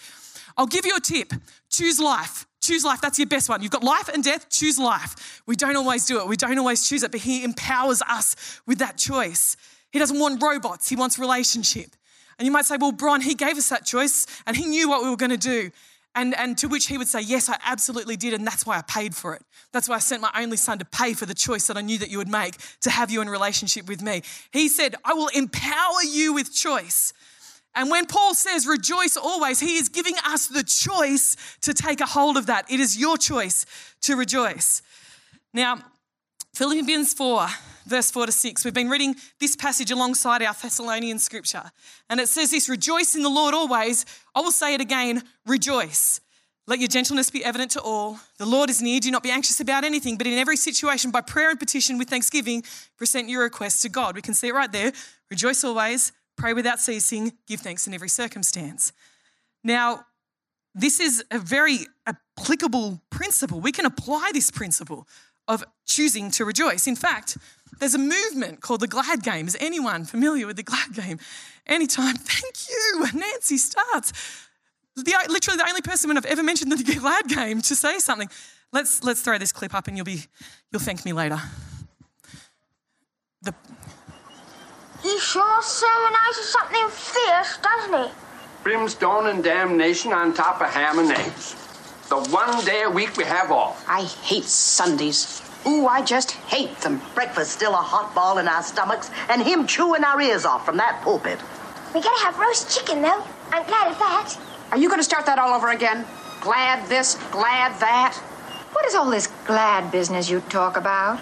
I'll 0.56 0.66
give 0.66 0.86
you 0.86 0.96
a 0.96 1.00
tip 1.00 1.34
choose 1.76 2.00
life. 2.00 2.46
Choose 2.66 2.84
life. 2.84 3.00
That's 3.00 3.18
your 3.18 3.28
best 3.28 3.48
one. 3.48 3.62
You've 3.62 3.70
got 3.70 3.84
life 3.84 4.08
and 4.08 4.24
death. 4.24 4.50
Choose 4.50 4.78
life. 4.78 5.42
We 5.46 5.54
don't 5.54 5.76
always 5.76 6.04
do 6.04 6.18
it. 6.20 6.26
We 6.26 6.36
don't 6.36 6.58
always 6.58 6.88
choose 6.88 7.02
it, 7.02 7.12
but 7.12 7.20
He 7.20 7.44
empowers 7.44 8.02
us 8.02 8.60
with 8.66 8.78
that 8.78 8.98
choice. 8.98 9.56
He 9.92 9.98
doesn't 9.98 10.18
want 10.18 10.42
robots, 10.42 10.88
He 10.88 10.96
wants 10.96 11.18
relationship. 11.18 11.90
And 12.38 12.44
you 12.44 12.52
might 12.52 12.66
say, 12.66 12.76
well, 12.76 12.92
Bron, 12.92 13.20
He 13.20 13.34
gave 13.34 13.56
us 13.56 13.68
that 13.68 13.86
choice 13.86 14.26
and 14.46 14.56
He 14.56 14.66
knew 14.66 14.88
what 14.88 15.02
we 15.02 15.10
were 15.10 15.16
going 15.16 15.30
to 15.30 15.36
do. 15.36 15.70
And, 16.16 16.34
and 16.34 16.56
to 16.58 16.68
which 16.68 16.86
he 16.86 16.96
would 16.96 17.08
say, 17.08 17.20
Yes, 17.20 17.50
I 17.50 17.58
absolutely 17.62 18.16
did. 18.16 18.32
And 18.32 18.46
that's 18.46 18.64
why 18.64 18.78
I 18.78 18.82
paid 18.82 19.14
for 19.14 19.34
it. 19.34 19.42
That's 19.72 19.86
why 19.86 19.96
I 19.96 19.98
sent 19.98 20.22
my 20.22 20.30
only 20.34 20.56
son 20.56 20.78
to 20.78 20.86
pay 20.86 21.12
for 21.12 21.26
the 21.26 21.34
choice 21.34 21.66
that 21.66 21.76
I 21.76 21.82
knew 21.82 21.98
that 21.98 22.10
you 22.10 22.16
would 22.16 22.28
make 22.28 22.56
to 22.80 22.90
have 22.90 23.10
you 23.10 23.20
in 23.20 23.28
relationship 23.28 23.86
with 23.86 24.00
me. 24.00 24.22
He 24.50 24.68
said, 24.68 24.94
I 25.04 25.12
will 25.12 25.28
empower 25.28 26.02
you 26.10 26.32
with 26.32 26.54
choice. 26.54 27.12
And 27.76 27.90
when 27.90 28.06
Paul 28.06 28.34
says 28.34 28.66
rejoice 28.66 29.16
always, 29.16 29.60
he 29.60 29.76
is 29.76 29.90
giving 29.90 30.14
us 30.24 30.46
the 30.46 30.64
choice 30.64 31.36
to 31.60 31.74
take 31.74 32.00
a 32.00 32.06
hold 32.06 32.38
of 32.38 32.46
that. 32.46 32.70
It 32.70 32.80
is 32.80 32.98
your 32.98 33.18
choice 33.18 33.66
to 34.00 34.16
rejoice. 34.16 34.80
Now, 35.52 35.78
Philippians 36.54 37.12
4, 37.12 37.46
verse 37.86 38.10
4 38.10 38.26
to 38.26 38.32
6, 38.32 38.64
we've 38.64 38.72
been 38.72 38.88
reading 38.88 39.14
this 39.40 39.54
passage 39.54 39.90
alongside 39.90 40.42
our 40.42 40.54
Thessalonian 40.54 41.18
scripture. 41.18 41.70
And 42.08 42.18
it 42.18 42.28
says 42.28 42.50
this 42.50 42.66
Rejoice 42.66 43.14
in 43.14 43.22
the 43.22 43.28
Lord 43.28 43.52
always. 43.52 44.06
I 44.34 44.40
will 44.40 44.52
say 44.52 44.72
it 44.72 44.80
again 44.80 45.22
rejoice. 45.44 46.20
Let 46.66 46.80
your 46.80 46.88
gentleness 46.88 47.30
be 47.30 47.44
evident 47.44 47.72
to 47.72 47.80
all. 47.80 48.18
The 48.38 48.46
Lord 48.46 48.70
is 48.70 48.82
near. 48.82 48.98
Do 48.98 49.10
not 49.10 49.22
be 49.22 49.30
anxious 49.30 49.60
about 49.60 49.84
anything, 49.84 50.16
but 50.16 50.26
in 50.26 50.32
every 50.32 50.56
situation, 50.56 51.10
by 51.10 51.20
prayer 51.20 51.50
and 51.50 51.60
petition 51.60 51.96
with 51.96 52.08
thanksgiving, 52.08 52.64
present 52.96 53.28
your 53.28 53.42
requests 53.42 53.82
to 53.82 53.88
God. 53.88 54.16
We 54.16 54.22
can 54.22 54.34
see 54.34 54.48
it 54.48 54.54
right 54.54 54.72
there. 54.72 54.92
Rejoice 55.30 55.62
always, 55.62 56.10
Pray 56.36 56.52
without 56.52 56.80
ceasing, 56.80 57.32
give 57.46 57.60
thanks 57.60 57.86
in 57.86 57.94
every 57.94 58.08
circumstance. 58.08 58.92
Now, 59.64 60.06
this 60.74 61.00
is 61.00 61.24
a 61.30 61.38
very 61.38 61.86
applicable 62.06 63.00
principle. 63.10 63.60
We 63.60 63.72
can 63.72 63.86
apply 63.86 64.30
this 64.34 64.50
principle 64.50 65.08
of 65.48 65.64
choosing 65.86 66.30
to 66.32 66.44
rejoice. 66.44 66.86
In 66.86 66.96
fact, 66.96 67.38
there's 67.78 67.94
a 67.94 67.98
movement 67.98 68.60
called 68.60 68.80
the 68.80 68.86
Glad 68.86 69.22
Game. 69.22 69.46
Is 69.46 69.56
anyone 69.60 70.04
familiar 70.04 70.46
with 70.46 70.56
the 70.56 70.62
Glad 70.62 70.92
Game? 70.92 71.18
Anytime. 71.66 72.16
Thank 72.18 72.68
you, 72.68 73.18
Nancy 73.18 73.56
Starts. 73.56 74.12
The, 74.96 75.14
literally 75.28 75.58
the 75.58 75.68
only 75.68 75.82
person 75.82 76.08
when 76.08 76.16
I've 76.16 76.26
ever 76.26 76.42
mentioned 76.42 76.72
the 76.72 76.94
Glad 76.98 77.28
Game 77.28 77.60
to 77.62 77.76
say 77.76 77.98
something. 77.98 78.28
Let's 78.72 79.02
let's 79.04 79.22
throw 79.22 79.38
this 79.38 79.52
clip 79.52 79.74
up 79.74 79.88
and 79.88 79.96
you'll 79.96 80.04
be 80.04 80.24
you'll 80.70 80.80
thank 80.80 81.04
me 81.04 81.12
later. 81.12 81.40
The 83.42 83.54
he 85.06 85.18
sure 85.20 85.62
sermonizes 85.62 86.50
something 86.50 86.88
fierce, 86.88 87.58
doesn't 87.58 88.08
he? 88.08 88.14
Brimstone 88.64 89.28
and 89.28 89.44
damnation 89.44 90.12
on 90.12 90.34
top 90.34 90.60
of 90.60 90.68
ham 90.68 90.98
and 90.98 91.12
eggs. 91.12 91.54
The 92.08 92.16
one 92.30 92.64
day 92.64 92.82
a 92.82 92.90
week 92.90 93.16
we 93.16 93.24
have 93.24 93.52
off. 93.52 93.84
I 93.88 94.02
hate 94.02 94.44
Sundays. 94.44 95.42
Ooh, 95.64 95.86
I 95.86 96.02
just 96.02 96.32
hate 96.32 96.76
them. 96.78 97.00
Breakfast 97.14 97.52
still 97.52 97.74
a 97.74 97.76
hot 97.76 98.14
ball 98.14 98.38
in 98.38 98.48
our 98.48 98.62
stomachs, 98.62 99.10
and 99.28 99.42
him 99.42 99.66
chewing 99.66 100.02
our 100.04 100.20
ears 100.20 100.44
off 100.44 100.64
from 100.64 100.76
that 100.78 101.00
pulpit. 101.02 101.38
We 101.94 102.00
gotta 102.00 102.24
have 102.24 102.38
roast 102.38 102.76
chicken, 102.76 103.02
though. 103.02 103.22
I'm 103.52 103.64
glad 103.66 103.92
of 103.92 103.98
that. 103.98 104.36
Are 104.72 104.78
you 104.78 104.88
gonna 104.88 105.04
start 105.04 105.26
that 105.26 105.38
all 105.38 105.54
over 105.54 105.70
again? 105.70 106.04
Glad 106.40 106.88
this, 106.88 107.14
glad 107.30 107.78
that? 107.80 108.14
What 108.72 108.84
is 108.86 108.94
all 108.94 109.10
this 109.10 109.28
glad 109.46 109.90
business 109.90 110.28
you 110.28 110.40
talk 110.40 110.76
about? 110.76 111.20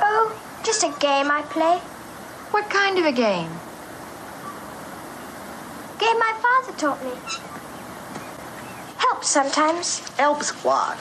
Oh, 0.00 0.36
just 0.64 0.82
a 0.82 0.92
game 1.00 1.30
I 1.30 1.42
play. 1.42 1.78
What 2.50 2.68
kind 2.68 2.98
of 2.98 3.04
a 3.04 3.12
game? 3.12 3.50
Game 5.98 6.18
my 6.18 6.34
father 6.42 6.76
taught 6.78 7.04
me. 7.04 7.12
Helps 8.96 9.28
sometimes. 9.28 9.98
Helps 10.16 10.50
what? 10.64 10.96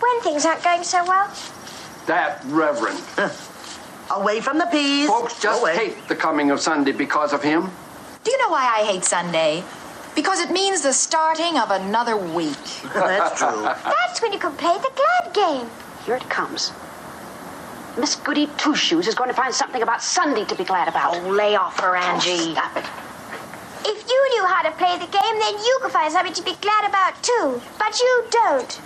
When 0.00 0.20
things 0.22 0.44
aren't 0.44 0.62
going 0.62 0.84
so 0.84 1.04
well. 1.04 1.30
That 2.06 2.44
reverend. 2.46 3.00
Away 4.10 4.40
from 4.40 4.58
the 4.58 4.66
peas. 4.66 5.08
Folks 5.08 5.40
just 5.40 5.62
Away. 5.62 5.74
hate 5.74 6.08
the 6.08 6.14
coming 6.16 6.50
of 6.50 6.60
Sunday 6.60 6.92
because 6.92 7.32
of 7.32 7.42
him. 7.42 7.70
Do 8.22 8.30
you 8.30 8.38
know 8.38 8.50
why 8.50 8.80
I 8.80 8.84
hate 8.84 9.04
Sunday? 9.04 9.64
Because 10.14 10.40
it 10.40 10.50
means 10.50 10.82
the 10.82 10.92
starting 10.92 11.58
of 11.58 11.70
another 11.70 12.16
week. 12.16 12.56
That's 12.94 13.38
true. 13.38 13.62
That's 13.62 14.22
when 14.22 14.32
you 14.32 14.38
can 14.38 14.54
play 14.56 14.76
the 14.76 14.90
glad 14.94 15.34
game. 15.34 15.70
Here 16.04 16.16
it 16.16 16.28
comes. 16.28 16.72
Miss 17.96 18.16
Goody 18.16 18.48
Two 18.56 18.74
Shoes 18.74 19.06
is 19.06 19.14
going 19.14 19.30
to 19.30 19.34
find 19.34 19.54
something 19.54 19.82
about 19.82 20.02
Sunday 20.02 20.44
to 20.46 20.54
be 20.56 20.64
glad 20.64 20.88
about. 20.88 21.14
Oh, 21.16 21.28
lay 21.30 21.54
off 21.54 21.78
her, 21.80 21.94
Angie. 21.96 22.30
Oh, 22.30 22.52
stop 22.52 22.76
it. 22.76 22.84
If 23.86 24.08
you 24.08 24.28
knew 24.34 24.46
how 24.46 24.62
to 24.62 24.70
play 24.72 24.98
the 24.98 25.06
game, 25.06 25.38
then 25.38 25.54
you 25.54 25.78
could 25.82 25.92
find 25.92 26.12
something 26.12 26.32
to 26.32 26.42
be 26.42 26.54
glad 26.60 26.88
about 26.88 27.22
too. 27.22 27.60
But 27.78 28.00
you 28.00 28.24
don't. 28.30 28.80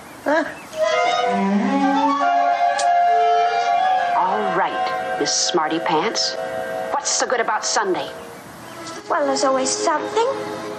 All 4.16 4.56
right, 4.56 5.16
Miss 5.20 5.32
Smarty 5.32 5.78
Pants. 5.78 6.34
What's 6.92 7.10
so 7.10 7.26
good 7.26 7.40
about 7.40 7.64
Sunday? 7.64 8.10
Well, 9.08 9.24
there's 9.26 9.44
always 9.44 9.70
something. 9.70 10.26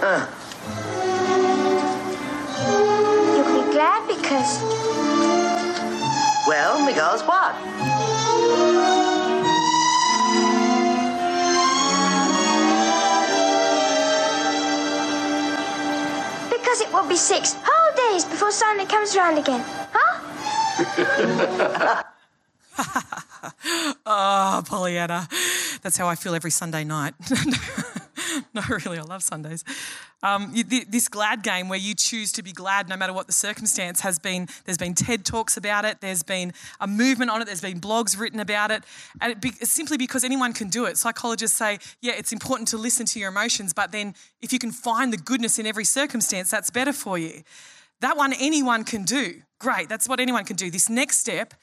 Uh, 0.04 0.28
You 3.36 3.44
can 3.44 3.66
be 3.66 3.72
glad 3.74 4.08
because 4.08 4.62
well, 6.48 6.86
because 6.86 7.22
what? 7.24 7.54
Because 16.52 16.82
it 16.82 16.92
will 16.94 17.08
be 17.08 17.16
six 17.16 17.56
whole 17.64 17.96
days 18.14 18.26
before 18.26 18.52
Sunday 18.52 18.86
comes 18.86 19.16
around 19.16 19.38
again. 19.38 19.64
Huh? 19.94 20.20
Oh, 24.06 24.64
Pollyanna. 24.68 25.28
That's 25.82 25.98
how 25.98 26.08
I 26.08 26.16
feel 26.16 26.36
every 26.36 26.52
Sunday 26.52 26.84
night. 26.84 27.14
no, 28.54 28.62
really, 28.70 28.98
I 29.00 29.04
love 29.04 29.24
Sundays. 29.24 29.64
Um, 30.22 30.54
this 30.90 31.08
glad 31.08 31.44
game 31.44 31.70
where 31.70 31.80
you 31.80 31.96
choose 31.96 32.34
to 32.34 32.44
be 32.44 32.52
glad 32.52 32.90
no 32.90 32.98
matter 32.98 33.14
what 33.14 33.28
the 33.28 33.34
circumstance 33.34 34.02
has 34.02 34.20
been. 34.20 34.48
There's 34.66 34.78
been 34.78 34.94
TED 34.94 35.24
talks 35.24 35.56
about 35.56 35.86
it. 35.86 36.02
There's 36.02 36.24
been 36.24 36.52
a 36.82 36.88
movement 36.88 37.32
on 37.32 37.42
it. 37.42 37.46
There's 37.46 37.62
been 37.62 37.80
blogs 37.80 38.20
written 38.20 38.42
about 38.42 38.72
it, 38.72 38.84
and 39.22 39.32
it 39.32 39.40
be, 39.40 39.52
simply 39.62 39.98
because 39.98 40.26
anyone 40.26 40.52
can 40.52 40.68
do 40.68 40.86
it. 40.86 40.98
Psychologists 40.98 41.58
say, 41.58 41.80
yeah, 42.02 42.14
it's 42.18 42.34
important 42.34 42.68
to 42.70 42.78
listen 42.78 43.06
to 43.06 43.20
your 43.20 43.30
emotions, 43.30 43.74
but 43.74 43.94
then 43.94 44.14
if 44.42 44.52
you 44.52 44.60
can 44.60 44.72
find 44.72 45.14
the 45.14 45.18
goodness 45.18 45.58
in 45.58 45.66
every 45.66 45.86
circumstance, 45.86 46.52
that's 46.52 46.70
better 46.70 46.94
for 46.94 47.18
you. 47.18 47.44
That 48.02 48.18
one 48.18 48.34
anyone 48.34 48.84
can 48.84 49.04
do. 49.04 49.42
Great, 49.60 49.88
that's 49.88 50.08
what 50.10 50.20
anyone 50.20 50.44
can 50.44 50.56
do. 50.58 50.70
This 50.70 50.90
next 50.90 51.20
step 51.20 51.54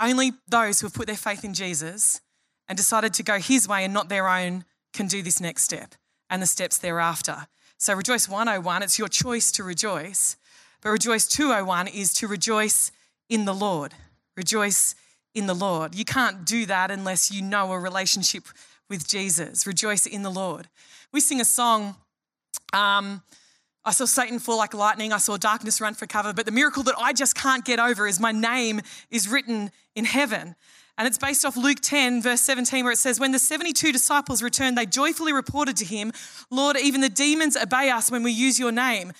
only 0.00 0.32
those 0.48 0.80
who 0.80 0.86
have 0.86 0.94
put 0.94 1.06
their 1.06 1.16
faith 1.16 1.44
in 1.44 1.54
Jesus 1.54 2.20
and 2.68 2.76
decided 2.76 3.14
to 3.14 3.22
go 3.22 3.38
his 3.38 3.66
way 3.66 3.84
and 3.84 3.92
not 3.92 4.08
their 4.08 4.28
own 4.28 4.64
can 4.92 5.06
do 5.06 5.22
this 5.22 5.40
next 5.40 5.64
step 5.64 5.94
and 6.30 6.40
the 6.42 6.46
steps 6.46 6.78
thereafter. 6.78 7.46
So, 7.80 7.94
Rejoice 7.94 8.28
101, 8.28 8.82
it's 8.82 8.98
your 8.98 9.06
choice 9.06 9.52
to 9.52 9.62
rejoice. 9.62 10.36
But 10.80 10.90
Rejoice 10.90 11.28
201 11.28 11.86
is 11.86 12.12
to 12.14 12.26
rejoice 12.26 12.90
in 13.28 13.44
the 13.44 13.54
Lord. 13.54 13.94
Rejoice 14.36 14.96
in 15.32 15.46
the 15.46 15.54
Lord. 15.54 15.94
You 15.94 16.04
can't 16.04 16.44
do 16.44 16.66
that 16.66 16.90
unless 16.90 17.30
you 17.30 17.40
know 17.40 17.70
a 17.70 17.78
relationship 17.78 18.44
with 18.90 19.06
Jesus. 19.06 19.64
Rejoice 19.64 20.06
in 20.06 20.24
the 20.24 20.30
Lord. 20.30 20.68
We 21.12 21.20
sing 21.20 21.40
a 21.40 21.44
song. 21.44 21.94
Um, 22.72 23.22
I 23.84 23.92
saw 23.92 24.06
Satan 24.06 24.40
fall 24.40 24.58
like 24.58 24.74
lightning. 24.74 25.12
I 25.12 25.18
saw 25.18 25.36
darkness 25.36 25.80
run 25.80 25.94
for 25.94 26.08
cover. 26.08 26.32
But 26.32 26.46
the 26.46 26.52
miracle 26.52 26.82
that 26.82 26.96
I 26.98 27.12
just 27.12 27.36
can't 27.36 27.64
get 27.64 27.78
over 27.78 28.08
is 28.08 28.18
my 28.18 28.32
name 28.32 28.80
is 29.08 29.28
written 29.28 29.70
in 29.94 30.04
heaven. 30.04 30.56
And 30.98 31.06
it's 31.06 31.16
based 31.16 31.44
off 31.44 31.56
Luke 31.56 31.78
10, 31.80 32.22
verse 32.22 32.40
17, 32.40 32.82
where 32.82 32.92
it 32.92 32.98
says, 32.98 33.20
When 33.20 33.30
the 33.30 33.38
72 33.38 33.92
disciples 33.92 34.42
returned, 34.42 34.76
they 34.76 34.84
joyfully 34.84 35.32
reported 35.32 35.76
to 35.76 35.84
him, 35.84 36.12
Lord, 36.50 36.76
even 36.76 37.00
the 37.00 37.08
demons 37.08 37.56
obey 37.56 37.88
us 37.88 38.10
when 38.10 38.24
we 38.24 38.32
use 38.32 38.58
your 38.58 38.72
name. 38.72 39.12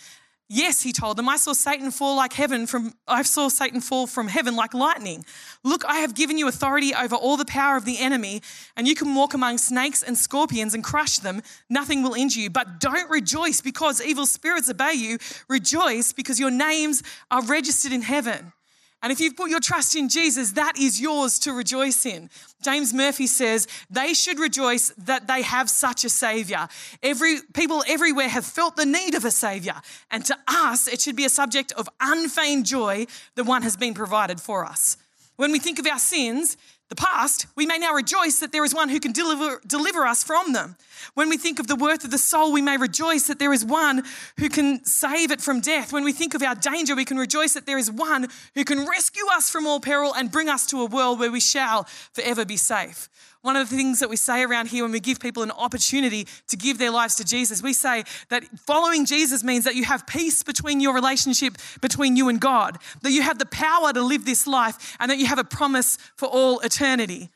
Yes, 0.51 0.81
he 0.81 0.93
told 0.93 1.19
them, 1.19 1.29
I 1.29 1.37
saw 1.37 1.53
Satan 1.53 1.91
fall 1.91 2.17
like 2.17 2.33
heaven 2.33 2.67
from 2.67 2.95
I 3.07 3.23
saw 3.23 3.49
Satan 3.49 3.83
fall 3.83 4.07
from 4.07 4.29
heaven 4.29 4.57
like 4.57 4.73
lightning. 4.73 5.27
Look, 5.63 5.85
I 5.85 5.99
have 5.99 6.15
given 6.15 6.39
you 6.39 6.49
authority 6.49 6.95
over 6.95 7.15
all 7.15 7.37
the 7.37 7.45
power 7.45 7.77
of 7.77 7.85
the 7.85 7.99
enemy, 7.99 8.41
and 8.75 8.89
you 8.89 8.95
can 8.95 9.15
walk 9.15 9.35
among 9.35 9.59
snakes 9.59 10.03
and 10.03 10.17
scorpions 10.17 10.73
and 10.73 10.83
crush 10.83 11.19
them. 11.19 11.43
Nothing 11.69 12.03
will 12.03 12.15
injure 12.15 12.41
you. 12.41 12.51
But 12.51 12.81
don't 12.81 13.11
rejoice 13.11 13.61
because 13.61 14.03
evil 14.03 14.25
spirits 14.25 14.71
obey 14.71 14.95
you. 14.95 15.19
Rejoice 15.49 16.15
because 16.15 16.41
your 16.41 16.51
names 16.51 17.03
are 17.31 17.43
registered 17.43 17.93
in 17.93 18.01
heaven. 18.01 18.55
And 19.03 19.13
if 19.13 19.21
you've 19.21 19.37
put 19.37 19.51
your 19.51 19.61
trust 19.61 19.95
in 19.95 20.09
Jesus, 20.09 20.53
that 20.53 20.77
is 20.77 21.01
yours 21.01 21.39
to 21.41 21.53
rejoice 21.53 22.05
in. 22.05 22.31
James 22.63 22.93
Murphy 22.93 23.29
says 23.29 23.69
they 23.89 24.13
should 24.13 24.41
rejoice 24.41 24.93
that 24.99 25.29
they 25.29 25.43
have 25.43 25.71
such 25.71 26.05
a 26.05 26.11
savior. 26.11 26.69
Every 27.03 27.37
people 27.55 27.85
everywhere 27.87 28.29
have 28.29 28.45
felt 28.45 28.75
the 28.75 28.87
need 28.87 29.15
of 29.15 29.25
a 29.25 29.31
savior, 29.31 29.75
and 30.11 30.25
to 30.25 30.37
us 30.49 30.89
it 30.89 31.01
should 31.01 31.15
be 31.15 31.25
a 31.25 31.31
subject 31.31 31.73
of 31.73 31.89
unfeigned 32.01 32.67
joy 32.67 33.07
that 33.37 33.45
one 33.45 33.63
has 33.63 33.77
been 33.77 33.95
provided 33.95 34.41
for 34.41 34.65
us. 34.65 34.97
When 35.37 35.53
we 35.53 35.61
think 35.61 35.79
of 35.79 35.87
our 35.87 36.01
sins, 36.01 36.57
the 36.89 36.97
past, 36.97 37.47
we 37.55 37.67
may 37.67 37.79
now 37.79 37.93
rejoice 37.93 38.39
that 38.39 38.51
there 38.51 38.65
is 38.65 38.75
one 38.75 38.89
who 38.89 38.99
can 38.99 39.13
deliver, 39.13 39.61
deliver 39.67 40.07
us 40.07 40.25
from 40.25 40.55
them. 40.55 40.77
When 41.13 41.29
we 41.29 41.37
think 41.37 41.59
of 41.59 41.67
the 41.67 41.77
worth 41.77 42.05
of 42.05 42.11
the 42.11 42.19
soul, 42.19 42.51
we 42.51 42.63
may 42.63 42.79
rejoice 42.79 43.27
that 43.27 43.39
there 43.39 43.53
is 43.53 43.63
one 43.63 44.05
who 44.39 44.49
can 44.49 44.85
save 44.87 45.31
it 45.31 45.43
from 45.43 45.61
death. 45.61 45.93
When 45.93 46.05
we 46.05 46.13
think 46.13 46.35
of 46.35 46.43
our 46.43 46.55
danger, 46.55 46.97
we 46.97 47.05
can 47.05 47.19
rejoice 47.19 47.53
that 47.55 47.67
there 47.67 47.79
is 47.79 47.91
one 47.91 48.29
who 48.55 48.65
can 48.65 48.87
rescue 48.87 49.25
us 49.33 49.51
from 49.51 49.67
all 49.67 49.81
peril 49.81 50.15
and 50.15 50.31
bring 50.31 50.49
us 50.49 50.67
to 50.67 50.81
a 50.81 50.87
world 50.87 51.19
where 51.19 51.31
we 51.31 51.41
shall 51.41 51.85
forever 52.13 52.47
be 52.47 52.57
safe. 52.57 53.11
One 53.49 53.57
of 53.57 53.71
the 53.71 53.77
things 53.77 54.01
that 54.01 54.11
we 54.11 54.17
say 54.17 54.43
around 54.43 54.69
here 54.69 54.83
when 54.83 54.93
we 54.93 55.01
give 55.01 55.21
people 55.21 55.43
an 55.43 55.51
opportunity 55.53 56.29
to 56.49 56.57
give 56.59 56.77
their 56.77 56.91
lives 56.91 57.15
to 57.15 57.25
Jesus, 57.25 57.63
we 57.63 57.73
say 57.73 58.05
that 58.29 58.45
following 58.59 59.07
Jesus 59.07 59.43
means 59.43 59.65
that 59.65 59.75
you 59.75 59.85
have 59.85 60.07
peace 60.07 60.43
between 60.43 60.81
your 60.81 60.93
relationship 60.93 61.57
between 61.81 62.15
you 62.15 62.29
and 62.29 62.43
God, 62.43 62.77
that 63.01 63.13
you 63.13 63.23
have 63.23 63.39
the 63.39 63.47
power 63.47 63.91
to 63.91 64.03
live 64.03 64.27
this 64.27 64.47
life, 64.47 64.99
and 65.01 65.11
that 65.11 65.17
you 65.17 65.25
have 65.25 65.39
a 65.39 65.45
promise 65.45 65.97
for 66.15 66.27
all 66.27 66.61
eternity. 66.61 67.31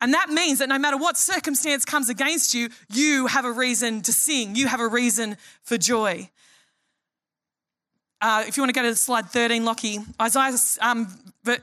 And 0.00 0.14
that 0.14 0.28
means 0.28 0.60
that 0.60 0.68
no 0.68 0.78
matter 0.78 0.96
what 0.96 1.16
circumstance 1.16 1.84
comes 1.84 2.08
against 2.08 2.54
you, 2.54 2.68
you 2.92 3.26
have 3.26 3.44
a 3.44 3.50
reason 3.50 4.02
to 4.02 4.12
sing. 4.12 4.54
You 4.54 4.68
have 4.68 4.78
a 4.78 4.86
reason 4.86 5.36
for 5.64 5.76
joy. 5.76 6.30
Uh, 8.20 8.44
if 8.46 8.56
you 8.56 8.62
want 8.62 8.72
to 8.72 8.80
go 8.80 8.88
to 8.88 8.94
slide 8.94 9.30
13, 9.30 9.64
Lockie, 9.64 9.98
Isaiah 10.22 10.56
um, 10.80 11.08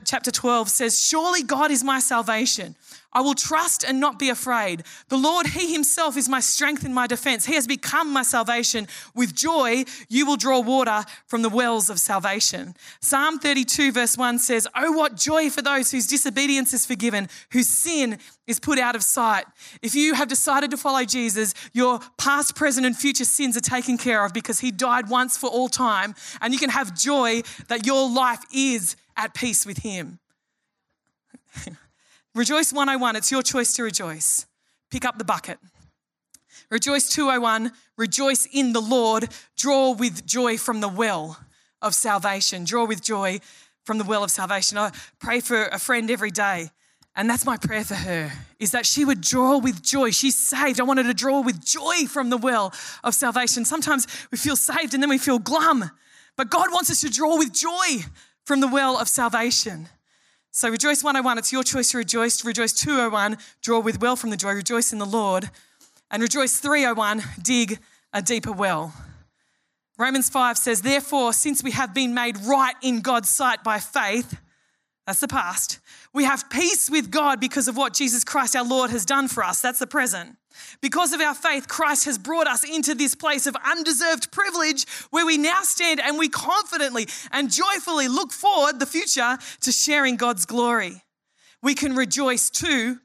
chapter 0.06 0.32
12 0.32 0.70
says, 0.70 1.04
Surely 1.04 1.44
God 1.44 1.72
is 1.72 1.84
my 1.84 2.00
salvation. 2.00 2.76
I 3.14 3.22
will 3.22 3.36
trust 3.36 3.84
and 3.84 4.00
not 4.00 4.18
be 4.18 4.30
afraid. 4.30 4.84
The 5.10 5.18
Lord, 5.18 5.48
He 5.48 5.72
Himself 5.72 6.18
is 6.18 6.28
my 6.28 6.40
strength 6.40 6.84
and 6.84 6.96
my 6.96 7.08
defense. 7.08 7.46
He 7.46 7.56
has 7.56 7.68
become 7.68 8.12
my 8.12 8.24
salvation. 8.24 8.88
With 9.14 9.36
joy, 9.36 9.86
you 10.10 10.26
will 10.26 10.36
draw 10.36 10.60
water 10.60 11.04
from 11.28 11.44
the 11.44 11.50
wells 11.50 11.90
of 11.90 12.00
salvation. 12.00 12.76
Psalm 13.02 13.40
32, 13.40 13.92
verse 13.92 14.18
1 14.18 14.40
says, 14.40 14.68
Oh, 14.76 14.92
what 14.92 15.16
joy 15.16 15.50
for 15.50 15.62
those 15.62 15.92
whose 15.92 16.08
disobedience 16.08 16.74
is 16.74 16.86
forgiven, 16.86 17.30
whose 17.52 17.68
sin 17.68 18.18
is 18.48 18.60
put 18.60 18.80
out 18.80 18.96
of 18.96 19.04
sight. 19.04 19.46
If 19.82 19.96
you 19.96 20.16
have 20.16 20.28
decided 20.28 20.72
to 20.72 20.78
follow 20.78 21.06
Jesus, 21.06 21.54
your 21.72 22.00
past, 22.18 22.56
present, 22.56 22.86
and 22.86 22.98
future 22.98 23.26
sins 23.26 23.56
are 23.56 23.62
taken 23.62 23.98
care 23.98 24.26
of 24.26 24.34
because 24.34 24.60
He 24.60 24.72
died 24.72 25.10
once 25.10 25.38
for 25.38 25.50
all 25.50 25.70
time, 25.70 26.16
and 26.42 26.52
you 26.52 26.60
can 26.60 26.72
have 26.72 26.98
joy 26.98 27.44
that 27.68 27.86
your 27.86 28.10
life 28.10 28.44
is 28.54 28.96
at 29.16 29.34
peace 29.34 29.66
with 29.66 29.80
Him. 29.80 30.20
Rejoice 32.36 32.74
101, 32.74 33.16
it's 33.16 33.32
your 33.32 33.44
choice 33.44 33.74
to 33.74 33.84
rejoice. 33.84 34.46
Pick 34.90 35.06
up 35.06 35.18
the 35.18 35.24
bucket. 35.24 35.60
Rejoice 36.70 37.10
201, 37.10 37.72
rejoice 37.98 38.48
in 38.52 38.74
the 38.74 38.82
Lord. 38.82 39.30
Draw 39.58 39.92
with 39.92 40.26
joy 40.26 40.58
from 40.58 40.82
the 40.82 40.88
well 40.88 41.38
of 41.82 41.94
salvation. 41.94 42.64
Draw 42.64 42.86
with 42.86 43.04
joy 43.04 43.40
from 43.84 43.98
the 43.98 44.04
well 44.04 44.24
of 44.24 44.32
salvation. 44.32 44.78
I 44.78 44.92
pray 45.20 45.40
for 45.40 45.66
a 45.66 45.78
friend 45.78 46.10
every 46.10 46.32
day. 46.32 46.72
And 47.16 47.30
that's 47.30 47.46
my 47.46 47.58
prayer 47.58 47.84
for 47.84 47.94
her 47.94 48.32
is 48.60 48.72
that 48.72 48.88
she 48.88 49.06
would 49.06 49.22
draw 49.22 49.58
with 49.58 49.84
joy. 49.84 50.10
She's 50.10 50.36
saved. 50.36 50.80
I 50.80 50.84
want 50.84 51.00
her 51.00 51.06
to 51.06 51.14
draw 51.14 51.42
with 51.42 51.64
joy 51.64 52.08
from 52.08 52.32
the 52.32 52.38
well 52.38 52.74
of 53.04 53.14
salvation. 53.14 53.66
Sometimes 53.66 54.08
we 54.32 54.38
feel 54.38 54.56
saved 54.56 54.94
and 54.94 55.04
then 55.04 55.10
we 55.10 55.20
feel 55.20 55.38
glum. 55.38 55.92
But 56.36 56.50
God 56.50 56.72
wants 56.72 56.90
us 56.90 57.02
to 57.02 57.12
draw 57.12 57.38
with 57.38 57.54
joy 57.54 58.06
from 58.46 58.60
the 58.60 58.68
well 58.68 59.00
of 59.00 59.08
salvation. 59.08 59.90
So 60.52 60.70
rejoice 60.70 61.04
101, 61.04 61.38
it's 61.40 61.52
your 61.52 61.64
choice 61.64 61.92
to 61.92 61.98
rejoice. 61.98 62.46
Rejoice 62.46 62.74
201, 62.74 63.38
draw 63.62 63.80
with 63.80 64.00
well 64.00 64.16
from 64.16 64.30
the 64.30 64.38
joy, 64.38 64.54
rejoice 64.54 64.94
in 64.94 65.00
the 65.00 65.06
Lord. 65.06 65.50
And 66.12 66.22
rejoice 66.22 66.60
301, 66.60 67.24
dig 67.42 67.80
a 68.14 68.22
deeper 68.22 68.52
well. 68.52 68.94
Romans 69.98 70.30
5 70.30 70.58
says, 70.58 70.82
Therefore, 70.82 71.34
since 71.34 71.64
we 71.64 71.72
have 71.72 71.94
been 71.94 72.14
made 72.14 72.38
right 72.38 72.76
in 72.82 73.02
God's 73.02 73.30
sight 73.30 73.64
by 73.64 73.80
faith, 73.80 74.40
that's 75.06 75.20
the 75.20 75.28
past, 75.28 75.80
we 76.14 76.24
have 76.24 76.50
peace 76.50 76.90
with 76.90 77.12
God 77.12 77.40
because 77.40 77.68
of 77.68 77.76
what 77.76 77.94
Jesus 77.94 78.24
Christ 78.24 78.56
our 78.56 78.64
Lord 78.64 78.92
has 78.92 79.06
done 79.06 79.28
for 79.28 79.44
us. 79.44 79.62
That's 79.62 79.80
the 79.80 79.88
present. 79.88 80.38
Because 80.82 81.14
of 81.14 81.22
our 81.22 81.34
faith, 81.34 81.68
Christ 81.68 82.06
has 82.06 82.18
brought 82.18 82.48
us 82.48 82.64
into 82.64 82.96
this 82.96 83.16
place 83.16 83.48
of 83.48 83.56
undeserved 83.66 84.32
privilege 84.32 84.88
where 85.10 85.26
we 85.26 85.38
now 85.38 85.62
stand 85.62 86.00
and 86.00 86.18
we 86.18 86.30
confidently 86.30 87.08
and 87.32 87.52
joyfully 87.52 88.08
look 88.08 88.32
forward 88.32 88.80
the 88.80 88.86
future 88.86 89.38
to 89.62 89.72
sharing 89.72 90.16
God's 90.16 90.46
glory. 90.46 91.04
We 91.62 91.76
can 91.76 91.96
rejoice 91.96 92.50
too, 92.50 93.00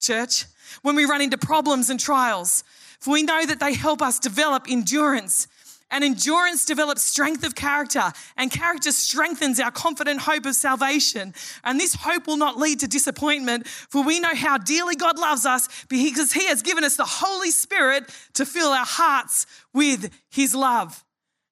church, 0.00 0.44
when 0.82 0.96
we 0.96 1.04
run 1.04 1.22
into 1.22 1.38
problems 1.38 1.90
and 1.90 1.98
trials, 1.98 2.64
for 3.00 3.12
we 3.12 3.22
know 3.22 3.44
that 3.46 3.60
they 3.60 3.74
help 3.74 4.02
us 4.02 4.18
develop 4.18 4.66
endurance 4.68 5.46
and 5.94 6.02
endurance 6.02 6.64
develops 6.64 7.02
strength 7.02 7.44
of 7.44 7.54
character, 7.54 8.12
and 8.36 8.50
character 8.50 8.90
strengthens 8.90 9.60
our 9.60 9.70
confident 9.70 10.20
hope 10.22 10.44
of 10.44 10.56
salvation. 10.56 11.32
And 11.62 11.78
this 11.78 11.94
hope 11.94 12.26
will 12.26 12.36
not 12.36 12.58
lead 12.58 12.80
to 12.80 12.88
disappointment, 12.88 13.68
for 13.68 14.02
we 14.02 14.18
know 14.18 14.34
how 14.34 14.58
dearly 14.58 14.96
God 14.96 15.20
loves 15.20 15.46
us 15.46 15.68
because 15.88 16.32
He 16.32 16.46
has 16.48 16.62
given 16.62 16.82
us 16.82 16.96
the 16.96 17.04
Holy 17.04 17.52
Spirit 17.52 18.12
to 18.32 18.44
fill 18.44 18.70
our 18.70 18.84
hearts 18.84 19.46
with 19.72 20.12
His 20.30 20.52
love. 20.52 21.04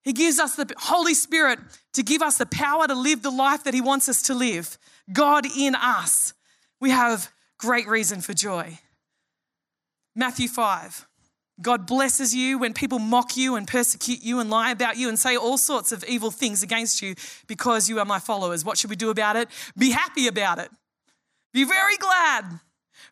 He 0.02 0.12
gives 0.12 0.40
us 0.40 0.56
the 0.56 0.68
Holy 0.76 1.14
Spirit 1.14 1.60
to 1.92 2.02
give 2.02 2.20
us 2.20 2.38
the 2.38 2.46
power 2.46 2.88
to 2.88 2.94
live 2.96 3.22
the 3.22 3.30
life 3.30 3.62
that 3.62 3.74
He 3.74 3.80
wants 3.80 4.08
us 4.08 4.22
to 4.22 4.34
live. 4.34 4.76
God 5.12 5.46
in 5.56 5.76
us. 5.76 6.34
We 6.80 6.90
have 6.90 7.30
great 7.58 7.86
reason 7.86 8.20
for 8.20 8.34
joy. 8.34 8.80
Matthew 10.16 10.48
5. 10.48 11.06
God 11.62 11.86
blesses 11.86 12.34
you 12.34 12.58
when 12.58 12.74
people 12.74 12.98
mock 12.98 13.36
you 13.36 13.56
and 13.56 13.66
persecute 13.66 14.22
you 14.22 14.40
and 14.40 14.50
lie 14.50 14.70
about 14.70 14.96
you 14.96 15.08
and 15.08 15.18
say 15.18 15.36
all 15.36 15.56
sorts 15.56 15.92
of 15.92 16.04
evil 16.04 16.30
things 16.30 16.62
against 16.62 17.00
you 17.00 17.14
because 17.46 17.88
you 17.88 17.98
are 17.98 18.04
my 18.04 18.18
followers. 18.18 18.64
What 18.64 18.76
should 18.76 18.90
we 18.90 18.96
do 18.96 19.10
about 19.10 19.36
it? 19.36 19.48
Be 19.78 19.90
happy 19.90 20.26
about 20.26 20.58
it. 20.58 20.70
Be 21.52 21.64
very 21.64 21.96
glad. 21.96 22.60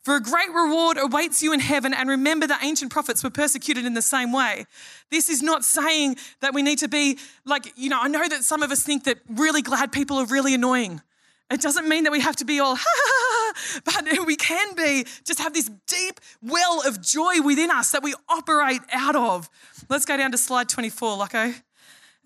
For 0.03 0.17
a 0.17 0.21
great 0.21 0.51
reward 0.51 0.97
awaits 0.99 1.43
you 1.43 1.53
in 1.53 1.61
heaven, 1.61 1.93
and 1.93 2.09
remember 2.09 2.47
the 2.47 2.57
ancient 2.63 2.91
prophets 2.91 3.23
were 3.23 3.31
persecuted 3.31 3.85
in 3.85 3.93
the 3.93 4.03
same 4.03 4.33
way. 4.33 4.65
This 5.11 5.29
is 5.29 5.43
not 5.43 5.63
saying 5.63 6.17
that 6.41 6.55
we 6.55 6.63
need 6.63 6.79
to 6.79 6.89
be 6.89 7.19
like, 7.45 7.73
you 7.77 7.91
know, 7.91 7.99
I 8.01 8.09
know 8.09 8.27
that 8.27 8.43
some 8.43 8.63
of 8.63 8.71
us 8.71 8.83
think 8.83 9.05
that 9.05 9.19
really 9.29 9.61
glad 9.61 9.93
people 9.93 10.17
are 10.17 10.27
really 10.27 10.55
annoying. 10.55 11.03
It 11.51 11.61
doesn't 11.61 11.89
mean 11.89 12.05
that 12.05 12.13
we 12.13 12.21
have 12.21 12.37
to 12.37 12.45
be 12.45 12.61
all, 12.61 12.77
but 13.85 14.27
we 14.27 14.37
can 14.37 14.75
be, 14.75 15.05
just 15.25 15.41
have 15.41 15.55
this 15.55 15.71
deep 15.87 16.21
well 16.43 16.87
of 16.87 17.01
joy 17.01 17.41
within 17.45 17.71
us 17.71 17.93
that 17.93 18.03
we 18.03 18.15
operate 18.29 18.81
out 18.93 19.17
of. 19.17 19.49
Let's 19.89 20.05
go 20.05 20.17
down 20.17 20.33
to 20.33 20.39
slide 20.39 20.69
24, 20.69 21.17
Lockie. 21.17 21.55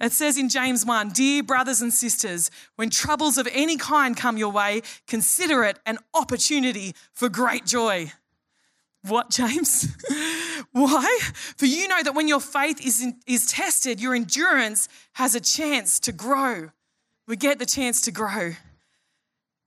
It 0.00 0.12
says 0.12 0.36
in 0.36 0.48
James 0.48 0.84
1 0.84 1.10
Dear 1.10 1.42
brothers 1.42 1.80
and 1.80 1.92
sisters, 1.92 2.50
when 2.76 2.90
troubles 2.90 3.38
of 3.38 3.48
any 3.52 3.76
kind 3.76 4.16
come 4.16 4.36
your 4.36 4.52
way, 4.52 4.82
consider 5.06 5.64
it 5.64 5.78
an 5.86 5.98
opportunity 6.12 6.94
for 7.12 7.28
great 7.28 7.64
joy. 7.64 8.12
What, 9.06 9.30
James? 9.30 9.94
Why? 10.72 11.18
For 11.56 11.66
you 11.66 11.88
know 11.88 12.02
that 12.02 12.14
when 12.14 12.26
your 12.26 12.40
faith 12.40 12.84
is, 12.84 13.02
in, 13.02 13.20
is 13.26 13.46
tested, 13.46 14.00
your 14.00 14.14
endurance 14.14 14.88
has 15.12 15.34
a 15.34 15.40
chance 15.40 16.00
to 16.00 16.12
grow. 16.12 16.70
We 17.28 17.36
get 17.36 17.58
the 17.58 17.66
chance 17.66 18.00
to 18.02 18.12
grow. 18.12 18.54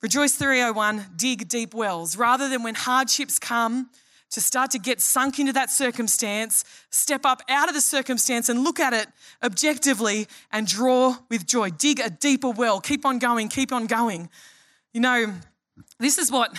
Rejoice 0.02 0.36
301, 0.36 1.06
dig 1.16 1.48
deep 1.48 1.74
wells. 1.74 2.18
Rather 2.18 2.50
than 2.50 2.64
when 2.64 2.76
hardships 2.76 3.40
come, 3.40 3.90
to 4.30 4.42
start 4.42 4.72
to 4.72 4.80
get 4.80 5.00
sunk 5.02 5.40
into 5.40 5.54
that 5.54 5.70
circumstance, 5.70 6.66
step 6.90 7.26
up 7.26 7.42
out 7.50 7.70
of 7.70 7.76
the 7.76 7.82
circumstance 7.82 8.50
and 8.50 8.64
look 8.64 8.80
at 8.80 8.94
it 8.94 9.08
objectively 9.42 10.28
and 10.52 10.68
draw 10.68 11.16
with 11.30 11.46
joy. 11.46 11.70
Dig 11.70 12.00
a 12.00 12.10
deeper 12.10 12.50
well. 12.50 12.82
Keep 12.82 13.06
on 13.06 13.20
going, 13.20 13.48
keep 13.48 13.72
on 13.72 13.88
going. 13.88 14.30
You 14.94 15.02
know, 15.02 15.34
this 16.00 16.18
is 16.18 16.32
what 16.32 16.58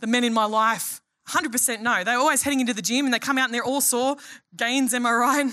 the 0.00 0.06
men 0.06 0.24
in 0.24 0.34
my 0.34 0.44
life 0.44 1.00
100% 1.28 1.80
know. 1.80 2.04
They're 2.04 2.18
always 2.18 2.42
heading 2.42 2.60
into 2.60 2.74
the 2.74 2.82
gym 2.82 3.06
and 3.06 3.14
they 3.14 3.18
come 3.18 3.38
out 3.38 3.46
and 3.46 3.54
they're 3.54 3.64
all 3.64 3.80
sore. 3.80 4.16
Gains, 4.54 4.92
am 4.92 5.06
I 5.06 5.12
right? 5.12 5.52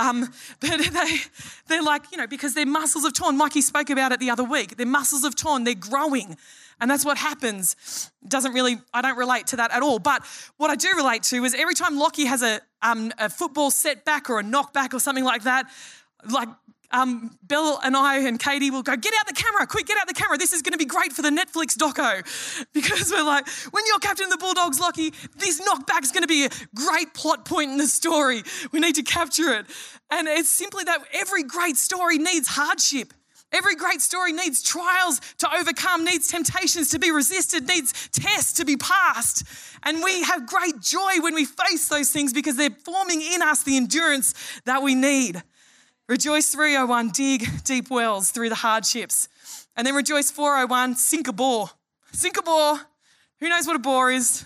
Um, 0.00 0.28
but 0.60 0.78
they, 0.78 1.18
they're 1.68 1.82
like, 1.82 2.10
you 2.10 2.18
know, 2.18 2.26
because 2.26 2.54
their 2.54 2.66
muscles 2.66 3.04
have 3.04 3.12
torn. 3.12 3.36
Mikey 3.36 3.60
spoke 3.60 3.90
about 3.90 4.12
it 4.12 4.20
the 4.20 4.30
other 4.30 4.44
week. 4.44 4.76
Their 4.76 4.86
muscles 4.86 5.22
have 5.22 5.36
torn, 5.36 5.64
they're 5.64 5.74
growing. 5.74 6.36
And 6.80 6.90
that's 6.90 7.04
what 7.04 7.18
happens. 7.18 8.10
Doesn't 8.26 8.54
really, 8.54 8.78
I 8.94 9.02
don't 9.02 9.18
relate 9.18 9.48
to 9.48 9.56
that 9.56 9.70
at 9.70 9.82
all. 9.82 9.98
But 9.98 10.22
what 10.56 10.70
I 10.70 10.76
do 10.76 10.88
relate 10.96 11.22
to 11.24 11.44
is 11.44 11.54
every 11.54 11.74
time 11.74 11.98
Lockie 11.98 12.24
has 12.24 12.42
a, 12.42 12.60
um, 12.80 13.12
a 13.18 13.28
football 13.28 13.70
setback 13.70 14.30
or 14.30 14.40
a 14.40 14.42
knockback 14.42 14.94
or 14.94 15.00
something 15.00 15.24
like 15.24 15.42
that, 15.42 15.66
like 16.30 16.48
um, 16.92 17.38
Bill 17.46 17.78
and 17.82 17.96
I 17.96 18.18
and 18.18 18.38
Katie 18.38 18.70
will 18.70 18.82
go, 18.82 18.96
get 18.96 19.12
out 19.18 19.26
the 19.26 19.34
camera, 19.34 19.66
quick, 19.66 19.86
get 19.86 19.98
out 19.98 20.08
the 20.08 20.14
camera. 20.14 20.38
This 20.38 20.52
is 20.52 20.62
going 20.62 20.72
to 20.72 20.78
be 20.78 20.84
great 20.84 21.12
for 21.12 21.22
the 21.22 21.30
Netflix 21.30 21.76
doco. 21.76 22.24
Because 22.72 23.10
we're 23.10 23.24
like, 23.24 23.48
when 23.70 23.84
you're 23.86 23.98
captain 23.98 24.26
of 24.26 24.30
the 24.30 24.38
Bulldogs, 24.38 24.80
Lockie, 24.80 25.12
this 25.36 25.60
knockback's 25.60 26.12
going 26.12 26.22
to 26.22 26.28
be 26.28 26.46
a 26.46 26.50
great 26.74 27.14
plot 27.14 27.44
point 27.44 27.70
in 27.70 27.76
the 27.76 27.86
story. 27.86 28.42
We 28.72 28.80
need 28.80 28.94
to 28.94 29.02
capture 29.02 29.52
it. 29.52 29.66
And 30.10 30.28
it's 30.28 30.48
simply 30.48 30.84
that 30.84 30.98
every 31.12 31.42
great 31.42 31.76
story 31.76 32.18
needs 32.18 32.48
hardship. 32.48 33.12
Every 33.52 33.74
great 33.74 34.00
story 34.00 34.32
needs 34.32 34.62
trials 34.62 35.20
to 35.38 35.52
overcome, 35.54 36.04
needs 36.04 36.28
temptations 36.28 36.90
to 36.90 36.98
be 36.98 37.10
resisted, 37.10 37.66
needs 37.66 38.08
tests 38.12 38.54
to 38.54 38.64
be 38.64 38.76
passed. 38.76 39.44
And 39.82 40.02
we 40.02 40.22
have 40.22 40.46
great 40.46 40.80
joy 40.80 41.20
when 41.20 41.34
we 41.34 41.44
face 41.44 41.88
those 41.88 42.10
things 42.10 42.32
because 42.32 42.56
they're 42.56 42.70
forming 42.84 43.20
in 43.20 43.42
us 43.42 43.64
the 43.64 43.76
endurance 43.76 44.34
that 44.66 44.82
we 44.82 44.94
need. 44.94 45.42
Rejoice 46.10 46.48
301, 46.48 47.10
dig 47.10 47.62
deep 47.62 47.88
wells 47.88 48.32
through 48.32 48.48
the 48.48 48.56
hardships. 48.56 49.28
And 49.76 49.86
then 49.86 49.94
Rejoice 49.94 50.28
401, 50.28 50.96
sink 50.96 51.28
a 51.28 51.32
bore. 51.32 51.70
Sink 52.10 52.36
a 52.36 52.42
bore. 52.42 52.80
Who 53.38 53.48
knows 53.48 53.64
what 53.64 53.76
a 53.76 53.78
bore 53.78 54.10
is? 54.10 54.44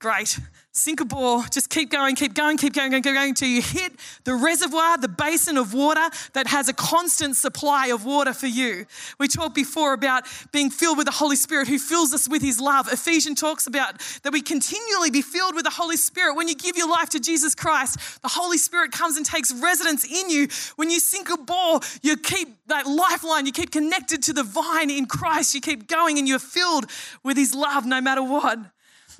Great 0.00 0.40
sink 0.78 1.00
a 1.00 1.04
bore, 1.04 1.42
just 1.50 1.70
keep 1.70 1.90
going, 1.90 2.14
keep 2.14 2.34
going, 2.34 2.56
keep 2.56 2.72
going, 2.72 2.92
keep 2.92 3.02
going 3.02 3.30
until 3.30 3.48
you 3.48 3.60
hit 3.60 3.92
the 4.24 4.34
reservoir, 4.34 4.96
the 4.96 5.08
basin 5.08 5.56
of 5.56 5.74
water 5.74 6.08
that 6.34 6.46
has 6.46 6.68
a 6.68 6.72
constant 6.72 7.36
supply 7.36 7.88
of 7.88 8.04
water 8.04 8.32
for 8.32 8.46
you. 8.46 8.86
We 9.18 9.28
talked 9.28 9.54
before 9.54 9.92
about 9.92 10.24
being 10.52 10.70
filled 10.70 10.96
with 10.96 11.06
the 11.06 11.12
Holy 11.12 11.36
Spirit 11.36 11.68
who 11.68 11.78
fills 11.78 12.14
us 12.14 12.28
with 12.28 12.42
his 12.42 12.60
love. 12.60 12.88
Ephesians 12.92 13.40
talks 13.40 13.66
about 13.66 14.00
that 14.22 14.32
we 14.32 14.40
continually 14.40 15.10
be 15.10 15.22
filled 15.22 15.54
with 15.54 15.64
the 15.64 15.70
Holy 15.70 15.96
Spirit. 15.96 16.34
When 16.34 16.48
you 16.48 16.54
give 16.54 16.76
your 16.76 16.88
life 16.88 17.10
to 17.10 17.20
Jesus 17.20 17.54
Christ, 17.54 18.22
the 18.22 18.28
Holy 18.28 18.58
Spirit 18.58 18.92
comes 18.92 19.16
and 19.16 19.26
takes 19.26 19.52
residence 19.52 20.04
in 20.04 20.30
you. 20.30 20.48
When 20.76 20.90
you 20.90 21.00
sink 21.00 21.28
a 21.30 21.36
bore, 21.36 21.80
you 22.02 22.16
keep 22.16 22.48
that 22.68 22.86
lifeline, 22.86 23.46
you 23.46 23.52
keep 23.52 23.72
connected 23.72 24.22
to 24.24 24.32
the 24.32 24.44
vine 24.44 24.90
in 24.90 25.06
Christ, 25.06 25.54
you 25.54 25.60
keep 25.60 25.88
going 25.88 26.18
and 26.18 26.28
you're 26.28 26.38
filled 26.38 26.86
with 27.24 27.36
his 27.36 27.54
love 27.54 27.84
no 27.84 28.00
matter 28.00 28.22
what. 28.22 28.58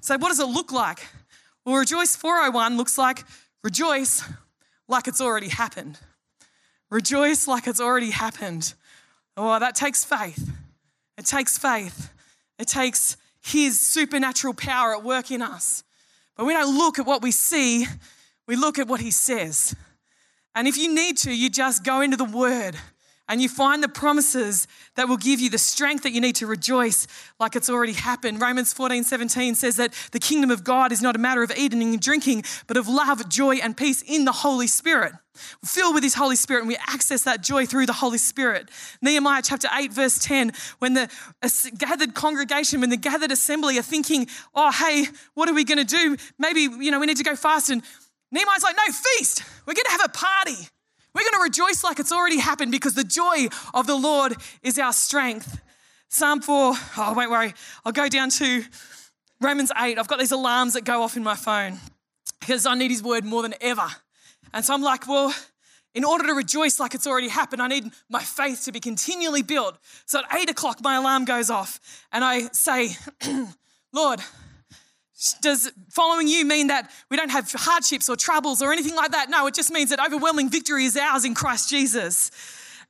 So, 0.00 0.16
what 0.16 0.28
does 0.28 0.38
it 0.38 0.46
look 0.46 0.70
like? 0.70 1.06
Well, 1.68 1.76
Rejoice 1.76 2.16
401 2.16 2.78
looks 2.78 2.96
like 2.96 3.26
rejoice 3.62 4.24
like 4.88 5.06
it's 5.06 5.20
already 5.20 5.48
happened. 5.48 5.98
Rejoice 6.90 7.46
like 7.46 7.66
it's 7.66 7.78
already 7.78 8.10
happened. 8.10 8.72
Oh, 9.36 9.58
that 9.58 9.74
takes 9.74 10.02
faith. 10.02 10.50
It 11.18 11.26
takes 11.26 11.58
faith. 11.58 12.10
It 12.58 12.68
takes 12.68 13.18
His 13.42 13.78
supernatural 13.86 14.54
power 14.54 14.96
at 14.96 15.04
work 15.04 15.30
in 15.30 15.42
us. 15.42 15.84
But 16.38 16.46
we 16.46 16.54
don't 16.54 16.74
look 16.74 16.98
at 16.98 17.04
what 17.04 17.20
we 17.20 17.32
see, 17.32 17.86
we 18.46 18.56
look 18.56 18.78
at 18.78 18.88
what 18.88 19.00
He 19.00 19.10
says. 19.10 19.76
And 20.54 20.66
if 20.66 20.78
you 20.78 20.94
need 20.94 21.18
to, 21.18 21.30
you 21.30 21.50
just 21.50 21.84
go 21.84 22.00
into 22.00 22.16
the 22.16 22.24
Word 22.24 22.76
and 23.28 23.42
you 23.42 23.48
find 23.48 23.82
the 23.82 23.88
promises 23.88 24.66
that 24.96 25.08
will 25.08 25.16
give 25.16 25.38
you 25.38 25.50
the 25.50 25.58
strength 25.58 26.02
that 26.02 26.12
you 26.12 26.20
need 26.20 26.36
to 26.36 26.46
rejoice 26.46 27.06
like 27.38 27.54
it's 27.54 27.68
already 27.68 27.92
happened. 27.92 28.40
Romans 28.40 28.72
14, 28.72 29.04
17 29.04 29.54
says 29.54 29.76
that 29.76 29.92
the 30.12 30.18
kingdom 30.18 30.50
of 30.50 30.64
God 30.64 30.92
is 30.92 31.02
not 31.02 31.14
a 31.14 31.18
matter 31.18 31.42
of 31.42 31.52
eating 31.56 31.82
and 31.82 32.00
drinking, 32.00 32.44
but 32.66 32.76
of 32.76 32.88
love, 32.88 33.28
joy, 33.28 33.56
and 33.56 33.76
peace 33.76 34.02
in 34.02 34.24
the 34.24 34.32
Holy 34.32 34.66
Spirit. 34.66 35.12
We're 35.62 35.68
filled 35.68 35.94
with 35.94 36.02
His 36.02 36.14
Holy 36.14 36.36
Spirit 36.36 36.60
and 36.60 36.68
we 36.68 36.76
access 36.88 37.22
that 37.24 37.42
joy 37.42 37.66
through 37.66 37.86
the 37.86 37.92
Holy 37.92 38.18
Spirit. 38.18 38.70
Nehemiah 39.02 39.42
chapter 39.44 39.68
8, 39.72 39.92
verse 39.92 40.18
10, 40.18 40.52
when 40.78 40.94
the 40.94 41.10
gathered 41.76 42.14
congregation, 42.14 42.80
when 42.80 42.90
the 42.90 42.96
gathered 42.96 43.30
assembly 43.30 43.78
are 43.78 43.82
thinking, 43.82 44.26
oh, 44.54 44.72
hey, 44.72 45.06
what 45.34 45.48
are 45.48 45.54
we 45.54 45.64
going 45.64 45.78
to 45.78 45.84
do? 45.84 46.16
Maybe, 46.38 46.62
you 46.62 46.90
know, 46.90 46.98
we 46.98 47.06
need 47.06 47.18
to 47.18 47.24
go 47.24 47.36
fast. 47.36 47.70
And 47.70 47.82
Nehemiah's 48.32 48.62
like, 48.62 48.76
no, 48.76 48.92
feast. 48.92 49.42
We're 49.66 49.74
going 49.74 49.84
to 49.84 49.92
have 49.92 50.04
a 50.06 50.08
party. 50.08 50.68
We're 51.14 51.22
going 51.22 51.34
to 51.34 51.42
rejoice 51.42 51.82
like 51.82 51.98
it's 51.98 52.12
already 52.12 52.38
happened 52.38 52.72
because 52.72 52.94
the 52.94 53.04
joy 53.04 53.48
of 53.74 53.86
the 53.86 53.96
Lord 53.96 54.34
is 54.62 54.78
our 54.78 54.92
strength. 54.92 55.60
Psalm 56.08 56.40
4, 56.40 56.72
oh, 56.96 57.12
won't 57.14 57.30
worry. 57.30 57.54
I'll 57.84 57.92
go 57.92 58.08
down 58.08 58.30
to 58.30 58.64
Romans 59.40 59.70
8. 59.78 59.98
I've 59.98 60.08
got 60.08 60.18
these 60.18 60.32
alarms 60.32 60.74
that 60.74 60.84
go 60.84 61.02
off 61.02 61.16
in 61.16 61.22
my 61.22 61.34
phone 61.34 61.78
because 62.40 62.66
I 62.66 62.74
need 62.74 62.90
his 62.90 63.02
word 63.02 63.24
more 63.24 63.42
than 63.42 63.54
ever. 63.60 63.86
And 64.52 64.64
so 64.64 64.74
I'm 64.74 64.82
like, 64.82 65.06
well, 65.06 65.34
in 65.94 66.04
order 66.04 66.26
to 66.26 66.32
rejoice 66.32 66.78
like 66.78 66.94
it's 66.94 67.06
already 67.06 67.28
happened, 67.28 67.60
I 67.60 67.68
need 67.68 67.90
my 68.08 68.22
faith 68.22 68.64
to 68.64 68.72
be 68.72 68.80
continually 68.80 69.42
built. 69.42 69.76
So 70.06 70.20
at 70.20 70.40
eight 70.40 70.50
o'clock, 70.50 70.78
my 70.82 70.96
alarm 70.96 71.24
goes 71.24 71.50
off 71.50 71.80
and 72.12 72.24
I 72.24 72.48
say, 72.52 72.90
Lord, 73.92 74.20
does 75.40 75.72
following 75.90 76.28
you 76.28 76.44
mean 76.44 76.68
that 76.68 76.90
we 77.10 77.16
don't 77.16 77.30
have 77.30 77.50
hardships 77.52 78.08
or 78.08 78.16
troubles 78.16 78.62
or 78.62 78.72
anything 78.72 78.94
like 78.94 79.10
that? 79.12 79.30
No, 79.30 79.46
it 79.46 79.54
just 79.54 79.70
means 79.72 79.90
that 79.90 80.04
overwhelming 80.04 80.48
victory 80.48 80.84
is 80.84 80.96
ours 80.96 81.24
in 81.24 81.34
Christ 81.34 81.68
Jesus. 81.68 82.30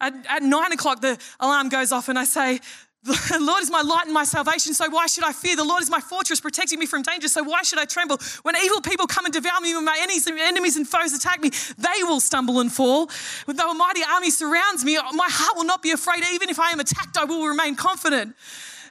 At, 0.01 0.15
at 0.29 0.43
nine 0.43 0.73
o'clock, 0.73 1.01
the 1.01 1.19
alarm 1.41 1.69
goes 1.71 1.91
off, 1.91 2.09
and 2.09 2.19
I 2.19 2.25
say, 2.25 2.61
the 3.05 3.39
Lord 3.41 3.63
is 3.63 3.71
my 3.71 3.81
light 3.81 4.05
and 4.05 4.13
my 4.13 4.25
salvation, 4.25 4.75
so 4.75 4.91
why 4.91 5.07
should 5.07 5.25
I 5.25 5.33
fear? 5.33 5.57
The 5.57 5.65
Lord 5.65 5.83
is 5.83 5.91
my 5.91 6.01
fortress, 6.01 6.41
protecting 6.41 6.79
me 6.79 6.87
from 6.87 7.03
danger, 7.03 7.29
so 7.29 7.43
why 7.43 7.63
should 7.63 7.79
I 7.79 7.85
tremble? 7.85 8.19
When 8.43 8.55
evil 8.57 8.81
people 8.81 9.07
come 9.07 9.25
and 9.25 9.33
devour 9.33 9.61
me, 9.61 9.75
when 9.75 9.85
my 9.85 9.99
enemies, 10.01 10.77
and 10.77 10.87
foes 10.87 11.15
attack 11.15 11.41
me, 11.41 11.51
they 11.79 12.03
will 12.03 12.21
stumble 12.21 12.61
and 12.61 12.71
fall. 12.71 13.09
When 13.47 13.57
the 13.57 13.73
mighty 13.75 14.03
army 14.05 14.31
surrounds 14.31 14.85
me, 14.85 14.99
my 15.15 15.29
heart 15.31 15.57
will 15.57 15.65
not 15.65 15.83
be 15.83 15.93
afraid. 15.93 16.23
Even 16.33 16.51
if 16.51 16.61
I 16.61 16.71
am 16.71 16.81
attacked, 16.81 17.17
I 17.17 17.25
will 17.25 17.47
remain 17.47 17.77
confident. 17.77 18.35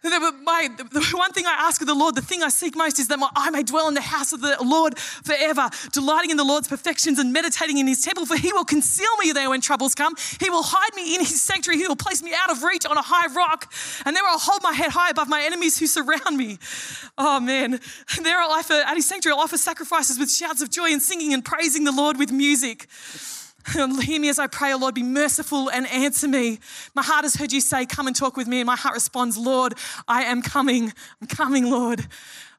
My, 0.03 0.69
the 0.77 1.05
one 1.13 1.31
thing 1.33 1.45
I 1.45 1.55
ask 1.67 1.81
of 1.81 1.87
the 1.87 1.95
Lord, 1.95 2.15
the 2.15 2.21
thing 2.21 2.43
I 2.43 2.49
seek 2.49 2.75
most 2.75 2.99
is 2.99 3.07
that 3.07 3.19
my, 3.19 3.29
I 3.35 3.49
may 3.49 3.63
dwell 3.63 3.87
in 3.87 3.93
the 3.93 4.01
house 4.01 4.33
of 4.33 4.41
the 4.41 4.57
Lord 4.63 4.97
forever, 4.97 5.69
delighting 5.91 6.31
in 6.31 6.37
the 6.37 6.43
Lord's 6.43 6.67
perfections 6.67 7.19
and 7.19 7.33
meditating 7.33 7.77
in 7.77 7.87
his 7.87 8.01
temple, 8.01 8.25
for 8.25 8.37
he 8.37 8.53
will 8.53 8.65
conceal 8.65 9.15
me 9.19 9.31
there 9.31 9.49
when 9.49 9.61
troubles 9.61 9.95
come. 9.95 10.15
He 10.39 10.49
will 10.49 10.63
hide 10.63 10.95
me 10.95 11.15
in 11.15 11.21
his 11.21 11.41
sanctuary. 11.41 11.79
He 11.79 11.87
will 11.87 11.95
place 11.95 12.21
me 12.21 12.31
out 12.35 12.51
of 12.51 12.63
reach 12.63 12.85
on 12.85 12.97
a 12.97 13.01
high 13.01 13.33
rock, 13.33 13.71
and 14.05 14.15
there 14.15 14.25
I'll 14.25 14.39
hold 14.39 14.61
my 14.63 14.73
head 14.73 14.91
high 14.91 15.09
above 15.09 15.27
my 15.27 15.41
enemies 15.43 15.79
who 15.79 15.87
surround 15.87 16.37
me. 16.37 16.57
Oh 17.17 17.39
man, 17.39 17.79
there 18.21 18.39
I'll 18.39 18.51
offer, 18.51 18.73
at 18.73 18.95
his 18.95 19.07
sanctuary, 19.07 19.35
I'll 19.35 19.43
offer 19.43 19.57
sacrifices 19.57 20.19
with 20.19 20.31
shouts 20.31 20.61
of 20.61 20.69
joy 20.69 20.91
and 20.91 21.01
singing 21.01 21.33
and 21.33 21.43
praising 21.43 21.83
the 21.83 21.91
Lord 21.91 22.17
with 22.17 22.31
music. 22.31 22.87
Hear 24.01 24.21
me 24.21 24.29
as 24.29 24.39
I 24.39 24.47
pray, 24.47 24.73
oh 24.73 24.77
Lord, 24.77 24.95
be 24.95 25.03
merciful 25.03 25.69
and 25.69 25.87
answer 25.87 26.27
me. 26.27 26.59
My 26.95 27.03
heart 27.03 27.23
has 27.23 27.35
heard 27.35 27.51
you 27.51 27.61
say, 27.61 27.85
Come 27.85 28.07
and 28.07 28.15
talk 28.15 28.37
with 28.37 28.47
me. 28.47 28.61
And 28.61 28.67
my 28.67 28.75
heart 28.75 28.93
responds, 28.93 29.37
Lord, 29.37 29.73
I 30.07 30.23
am 30.23 30.41
coming. 30.41 30.93
I'm 31.21 31.27
coming, 31.27 31.69
Lord. 31.69 32.07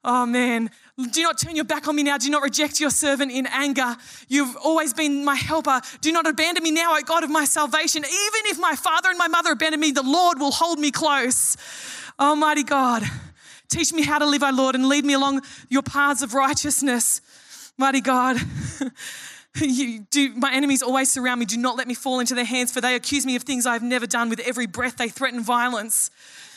Oh 0.05 0.27
man. 0.27 0.71
Do 1.11 1.23
not 1.23 1.38
turn 1.38 1.55
your 1.55 1.64
back 1.64 1.87
on 1.87 1.94
me 1.94 2.03
now. 2.03 2.18
Do 2.18 2.29
not 2.29 2.42
reject 2.42 2.81
your 2.81 2.90
servant 2.90 3.31
in 3.31 3.47
anger. 3.47 3.97
You've 4.29 4.57
always 4.57 4.92
been 4.92 5.25
my 5.25 5.37
helper. 5.37 5.81
Do 6.01 6.11
not 6.11 6.27
abandon 6.27 6.62
me 6.64 6.73
now, 6.73 6.97
O 6.97 7.01
God 7.03 7.23
of 7.23 7.31
my 7.31 7.44
salvation. 7.44 8.05
Even 8.05 8.40
if 8.47 8.59
my 8.59 8.75
father 8.75 9.09
and 9.09 9.16
my 9.16 9.29
mother 9.29 9.53
abandon 9.53 9.81
me, 9.81 9.92
the 9.92 10.03
Lord 10.03 10.40
will 10.40 10.51
hold 10.51 10.81
me 10.81 10.90
close. 10.90 11.57
Almighty 12.18 12.64
God, 12.64 13.05
teach 13.68 13.92
me 13.92 14.03
how 14.03 14.18
to 14.18 14.27
live, 14.27 14.42
O 14.42 14.51
Lord, 14.51 14.75
and 14.75 14.88
lead 14.88 15.05
me 15.05 15.12
along 15.12 15.42
your 15.68 15.83
paths 15.83 16.23
of 16.23 16.35
righteousness. 16.35 17.21
Mighty 17.79 18.01
God. 18.01 18.38
You 19.61 20.01
do, 20.11 20.35
my 20.35 20.53
enemies 20.53 20.83
always 20.83 21.11
surround 21.11 21.40
me. 21.40 21.47
Do 21.47 21.57
not 21.57 21.77
let 21.77 21.88
me 21.88 21.94
fall 21.94 22.21
into 22.21 22.35
their 22.35 22.44
hands, 22.44 22.73
for 22.73 22.81
they 22.81 22.94
accuse 22.94 23.27
me 23.27 23.37
of 23.37 23.42
things 23.42 23.66
I 23.66 23.73
have 23.73 23.83
never 23.83 24.07
done. 24.07 24.29
With 24.29 24.40
every 24.40 24.66
breath, 24.66 24.97
they 24.97 25.09
threaten 25.09 25.42
violence. 25.42 26.11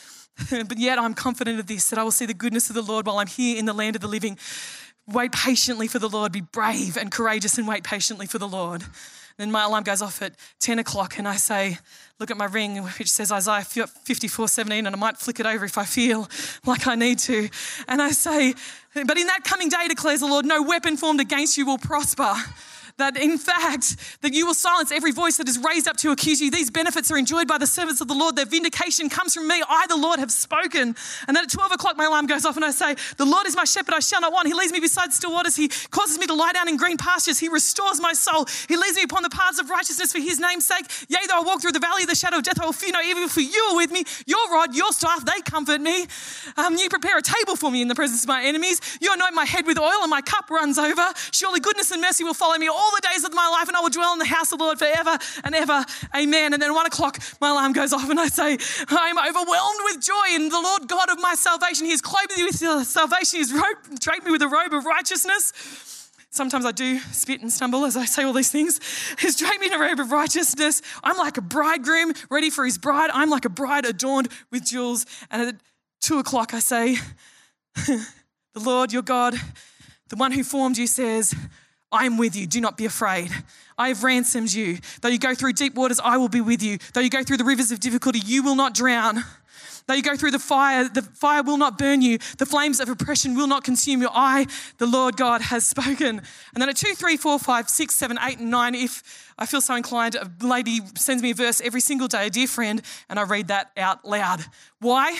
but 0.49 0.77
yet 0.77 0.99
I'm 0.99 1.13
confident 1.13 1.59
of 1.59 1.67
this 1.67 1.89
that 1.89 1.99
I 1.99 2.03
will 2.03 2.11
see 2.11 2.25
the 2.25 2.33
goodness 2.33 2.69
of 2.69 2.75
the 2.75 2.81
Lord 2.81 3.05
while 3.05 3.19
I'm 3.19 3.27
here 3.27 3.57
in 3.57 3.65
the 3.65 3.73
land 3.73 3.95
of 3.95 4.01
the 4.01 4.07
living. 4.07 4.37
Wait 5.07 5.31
patiently 5.31 5.87
for 5.87 5.99
the 5.99 6.09
Lord. 6.09 6.31
Be 6.31 6.41
brave 6.41 6.97
and 6.97 7.11
courageous 7.11 7.57
and 7.57 7.67
wait 7.67 7.83
patiently 7.83 8.27
for 8.27 8.37
the 8.37 8.47
Lord. 8.47 8.83
Then 9.37 9.51
my 9.51 9.63
alarm 9.63 9.83
goes 9.83 10.01
off 10.01 10.21
at 10.21 10.33
10 10.59 10.77
o'clock, 10.79 11.17
and 11.17 11.27
I 11.27 11.37
say, 11.37 11.79
Look 12.19 12.29
at 12.29 12.37
my 12.37 12.45
ring, 12.45 12.77
which 12.77 13.09
says 13.09 13.31
Isaiah 13.31 13.63
54 13.63 14.47
17, 14.47 14.85
and 14.85 14.95
I 14.95 14.99
might 14.99 15.17
flick 15.17 15.39
it 15.39 15.45
over 15.45 15.65
if 15.65 15.77
I 15.77 15.85
feel 15.85 16.29
like 16.65 16.85
I 16.85 16.95
need 16.95 17.17
to. 17.19 17.49
And 17.87 18.01
I 18.01 18.11
say, 18.11 18.53
But 18.93 19.17
in 19.17 19.27
that 19.27 19.43
coming 19.43 19.69
day, 19.69 19.87
declares 19.87 20.19
the 20.19 20.27
Lord, 20.27 20.45
no 20.45 20.61
weapon 20.61 20.97
formed 20.97 21.19
against 21.19 21.57
you 21.57 21.65
will 21.65 21.79
prosper 21.79 22.35
that 22.97 23.17
in 23.17 23.37
fact 23.37 23.95
that 24.21 24.33
you 24.33 24.45
will 24.45 24.53
silence 24.53 24.91
every 24.91 25.11
voice 25.11 25.37
that 25.37 25.47
is 25.47 25.57
raised 25.59 25.87
up 25.87 25.97
to 25.97 26.11
accuse 26.11 26.41
you. 26.41 26.51
These 26.51 26.71
benefits 26.71 27.11
are 27.11 27.17
enjoyed 27.17 27.47
by 27.47 27.57
the 27.57 27.67
servants 27.67 28.01
of 28.01 28.07
the 28.07 28.13
lord. 28.13 28.35
Their 28.35 28.45
vindication 28.45 29.09
comes 29.09 29.33
from 29.33 29.47
me. 29.47 29.61
I 29.67 29.85
the 29.87 29.97
lord 29.97 30.19
have 30.19 30.31
spoken. 30.31 30.95
And 31.27 31.35
then 31.35 31.43
at 31.43 31.51
12 31.51 31.73
o'clock 31.73 31.97
my 31.97 32.05
alarm 32.05 32.27
goes 32.27 32.45
off 32.45 32.55
and 32.55 32.65
i 32.65 32.71
say 32.71 32.95
the 33.17 33.25
lord 33.25 33.47
is 33.47 33.55
my 33.55 33.65
shepherd. 33.65 33.93
I 33.93 33.99
shall 33.99 34.21
not 34.21 34.33
want. 34.33 34.47
He 34.47 34.53
leads 34.53 34.71
me 34.71 34.79
beside 34.79 35.13
still 35.13 35.31
waters. 35.31 35.55
He 35.55 35.67
causes 35.67 36.17
me 36.19 36.27
to 36.27 36.33
lie 36.33 36.53
down 36.53 36.67
in 36.67 36.77
green 36.77 36.97
pastures. 36.97 37.39
He 37.39 37.49
restores 37.49 37.99
my 37.99 38.13
soul. 38.13 38.45
He 38.67 38.77
leads 38.77 38.95
me 38.95 39.03
upon 39.03 39.23
the 39.23 39.29
paths 39.29 39.59
of 39.59 39.69
righteousness 39.69 40.11
for 40.11 40.19
his 40.19 40.39
name's 40.39 40.65
sake. 40.65 40.85
Yea 41.09 41.19
though 41.27 41.39
i 41.39 41.43
walk 41.43 41.61
through 41.61 41.71
the 41.71 41.79
valley 41.79 42.03
of 42.03 42.09
the 42.09 42.15
shadow 42.15 42.37
of 42.37 42.43
death 42.43 42.59
i 42.61 42.65
will 42.65 42.73
fear 42.73 42.91
no 42.91 43.01
evil 43.01 43.27
for 43.27 43.41
you 43.41 43.67
are 43.71 43.75
with 43.75 43.91
me. 43.91 44.03
Your 44.25 44.51
rod 44.51 44.75
your 44.75 44.91
staff 44.91 45.25
they 45.25 45.41
comfort 45.41 45.81
me. 45.81 46.05
Um, 46.57 46.75
you 46.75 46.89
prepare 46.89 47.17
a 47.17 47.21
table 47.21 47.55
for 47.55 47.71
me 47.71 47.81
in 47.81 47.87
the 47.87 47.95
presence 47.95 48.23
of 48.23 48.27
my 48.27 48.43
enemies. 48.43 48.81
You 49.01 49.13
anoint 49.13 49.33
my 49.33 49.45
head 49.45 49.65
with 49.65 49.79
oil 49.79 50.01
and 50.01 50.09
my 50.09 50.21
cup 50.21 50.49
runs 50.49 50.77
over. 50.77 51.07
Surely 51.31 51.59
goodness 51.59 51.91
and 51.91 52.01
mercy 52.01 52.23
will 52.23 52.33
follow 52.33 52.57
me 52.57 52.69
all 52.81 52.91
the 52.95 53.07
days 53.13 53.23
of 53.23 53.33
my 53.33 53.47
life, 53.47 53.67
and 53.67 53.77
I 53.77 53.81
will 53.81 53.89
dwell 53.89 54.13
in 54.13 54.19
the 54.19 54.25
house 54.25 54.51
of 54.51 54.59
the 54.59 54.65
Lord 54.65 54.79
forever 54.79 55.17
and 55.43 55.53
ever. 55.53 55.85
Amen. 56.15 56.53
And 56.53 56.61
then 56.61 56.73
one 56.73 56.85
o'clock, 56.85 57.19
my 57.39 57.49
alarm 57.49 57.73
goes 57.73 57.93
off, 57.93 58.09
and 58.09 58.19
I 58.19 58.27
say, 58.27 58.57
I 58.89 59.09
am 59.09 59.17
overwhelmed 59.17 59.79
with 59.85 60.01
joy 60.01 60.35
in 60.35 60.49
the 60.49 60.59
Lord 60.59 60.87
God 60.87 61.09
of 61.09 61.19
my 61.19 61.35
salvation. 61.35 61.85
He 61.85 61.91
has 61.91 62.01
clothed 62.01 62.35
me 62.35 62.43
with 62.43 62.55
salvation, 62.87 63.39
He 63.39 63.45
has 63.45 63.99
draped 63.99 64.25
me 64.25 64.31
with 64.31 64.41
a 64.41 64.47
robe 64.47 64.73
of 64.73 64.85
righteousness. 64.85 65.53
Sometimes 66.33 66.65
I 66.65 66.71
do 66.71 66.97
spit 67.11 67.41
and 67.41 67.51
stumble 67.51 67.83
as 67.83 67.97
I 67.97 68.05
say 68.05 68.23
all 68.23 68.31
these 68.31 68.51
things. 68.51 68.79
He's 69.19 69.35
draped 69.35 69.59
me 69.59 69.67
in 69.67 69.73
a 69.73 69.79
robe 69.79 69.99
of 69.99 70.13
righteousness. 70.13 70.81
I'm 71.03 71.17
like 71.17 71.37
a 71.37 71.41
bridegroom 71.41 72.13
ready 72.29 72.49
for 72.49 72.63
his 72.63 72.77
bride. 72.77 73.09
I'm 73.13 73.29
like 73.29 73.43
a 73.43 73.49
bride 73.49 73.85
adorned 73.85 74.29
with 74.49 74.65
jewels. 74.65 75.05
And 75.29 75.41
at 75.41 75.55
two 75.99 76.19
o'clock, 76.19 76.53
I 76.53 76.59
say, 76.59 76.97
The 78.53 78.59
Lord 78.59 78.91
your 78.91 79.01
God, 79.01 79.35
the 80.09 80.17
one 80.17 80.33
who 80.33 80.43
formed 80.43 80.77
you, 80.77 80.85
says, 80.85 81.33
I 81.91 82.05
am 82.05 82.17
with 82.17 82.35
you. 82.35 82.47
Do 82.47 82.61
not 82.61 82.77
be 82.77 82.85
afraid. 82.85 83.31
I 83.77 83.89
have 83.89 84.03
ransomed 84.03 84.53
you. 84.53 84.77
Though 85.01 85.09
you 85.09 85.19
go 85.19 85.35
through 85.35 85.53
deep 85.53 85.75
waters, 85.75 85.99
I 86.03 86.17
will 86.17 86.29
be 86.29 86.41
with 86.41 86.63
you. 86.63 86.77
Though 86.93 87.01
you 87.01 87.09
go 87.09 87.23
through 87.23 87.37
the 87.37 87.43
rivers 87.43 87.71
of 87.71 87.79
difficulty, 87.79 88.19
you 88.19 88.43
will 88.43 88.55
not 88.55 88.73
drown. 88.73 89.23
Though 89.87 89.95
you 89.95 90.03
go 90.03 90.15
through 90.15 90.31
the 90.31 90.39
fire, 90.39 90.87
the 90.87 91.01
fire 91.01 91.43
will 91.43 91.57
not 91.57 91.77
burn 91.77 92.01
you. 92.01 92.19
The 92.37 92.45
flames 92.45 92.79
of 92.79 92.87
oppression 92.87 93.35
will 93.35 93.47
not 93.47 93.63
consume 93.63 94.01
you. 94.01 94.09
I, 94.11 94.47
the 94.77 94.85
Lord 94.85 95.17
God, 95.17 95.41
has 95.41 95.67
spoken. 95.67 96.21
And 96.53 96.61
then 96.61 96.69
at 96.69 96.77
2, 96.77 96.93
3, 96.93 97.17
4, 97.17 97.39
5, 97.39 97.69
6, 97.69 97.95
7, 97.95 98.17
8, 98.21 98.39
and 98.39 98.51
9, 98.51 98.75
if 98.75 99.33
I 99.37 99.45
feel 99.45 99.61
so 99.61 99.75
inclined, 99.75 100.15
a 100.15 100.29
lady 100.41 100.79
sends 100.95 101.21
me 101.23 101.31
a 101.31 101.35
verse 101.35 101.61
every 101.61 101.81
single 101.81 102.07
day, 102.07 102.27
a 102.27 102.29
dear 102.29 102.47
friend, 102.47 102.81
and 103.09 103.19
I 103.19 103.23
read 103.23 103.47
that 103.47 103.71
out 103.75 104.05
loud. 104.05 104.45
Why? 104.79 105.17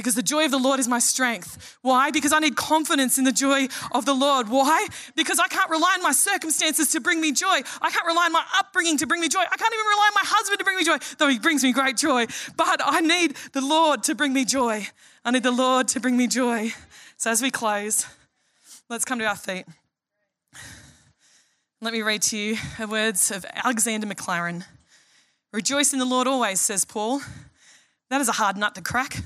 Because 0.00 0.14
the 0.14 0.22
joy 0.22 0.46
of 0.46 0.50
the 0.50 0.58
Lord 0.58 0.80
is 0.80 0.88
my 0.88 0.98
strength. 0.98 1.76
Why? 1.82 2.10
Because 2.10 2.32
I 2.32 2.38
need 2.38 2.56
confidence 2.56 3.18
in 3.18 3.24
the 3.24 3.32
joy 3.32 3.68
of 3.92 4.06
the 4.06 4.14
Lord. 4.14 4.48
Why? 4.48 4.86
Because 5.14 5.38
I 5.38 5.46
can't 5.46 5.68
rely 5.68 5.94
on 5.98 6.02
my 6.02 6.12
circumstances 6.12 6.90
to 6.92 7.00
bring 7.00 7.20
me 7.20 7.32
joy. 7.32 7.60
I 7.82 7.90
can't 7.90 8.06
rely 8.06 8.24
on 8.24 8.32
my 8.32 8.42
upbringing 8.58 8.96
to 8.96 9.06
bring 9.06 9.20
me 9.20 9.28
joy. 9.28 9.40
I 9.40 9.56
can't 9.58 9.74
even 9.74 9.84
rely 9.84 10.08
on 10.08 10.14
my 10.14 10.24
husband 10.24 10.58
to 10.58 10.64
bring 10.64 10.78
me 10.78 10.84
joy, 10.84 10.96
though 11.18 11.28
he 11.28 11.38
brings 11.38 11.62
me 11.62 11.74
great 11.74 11.98
joy. 11.98 12.24
But 12.56 12.80
I 12.82 13.02
need 13.02 13.36
the 13.52 13.60
Lord 13.60 14.02
to 14.04 14.14
bring 14.14 14.32
me 14.32 14.46
joy. 14.46 14.86
I 15.22 15.32
need 15.32 15.42
the 15.42 15.50
Lord 15.50 15.86
to 15.88 16.00
bring 16.00 16.16
me 16.16 16.28
joy. 16.28 16.72
So 17.18 17.30
as 17.30 17.42
we 17.42 17.50
close, 17.50 18.06
let's 18.88 19.04
come 19.04 19.18
to 19.18 19.26
our 19.26 19.36
feet. 19.36 19.66
Let 21.82 21.92
me 21.92 22.00
read 22.00 22.22
to 22.22 22.38
you 22.38 22.56
the 22.78 22.88
words 22.88 23.30
of 23.30 23.44
Alexander 23.52 24.06
Maclaren. 24.06 24.64
Rejoice 25.52 25.92
in 25.92 25.98
the 25.98 26.06
Lord 26.06 26.26
always, 26.26 26.58
says 26.58 26.86
Paul. 26.86 27.20
That 28.08 28.22
is 28.22 28.30
a 28.30 28.32
hard 28.32 28.56
nut 28.56 28.74
to 28.76 28.80
crack. 28.80 29.18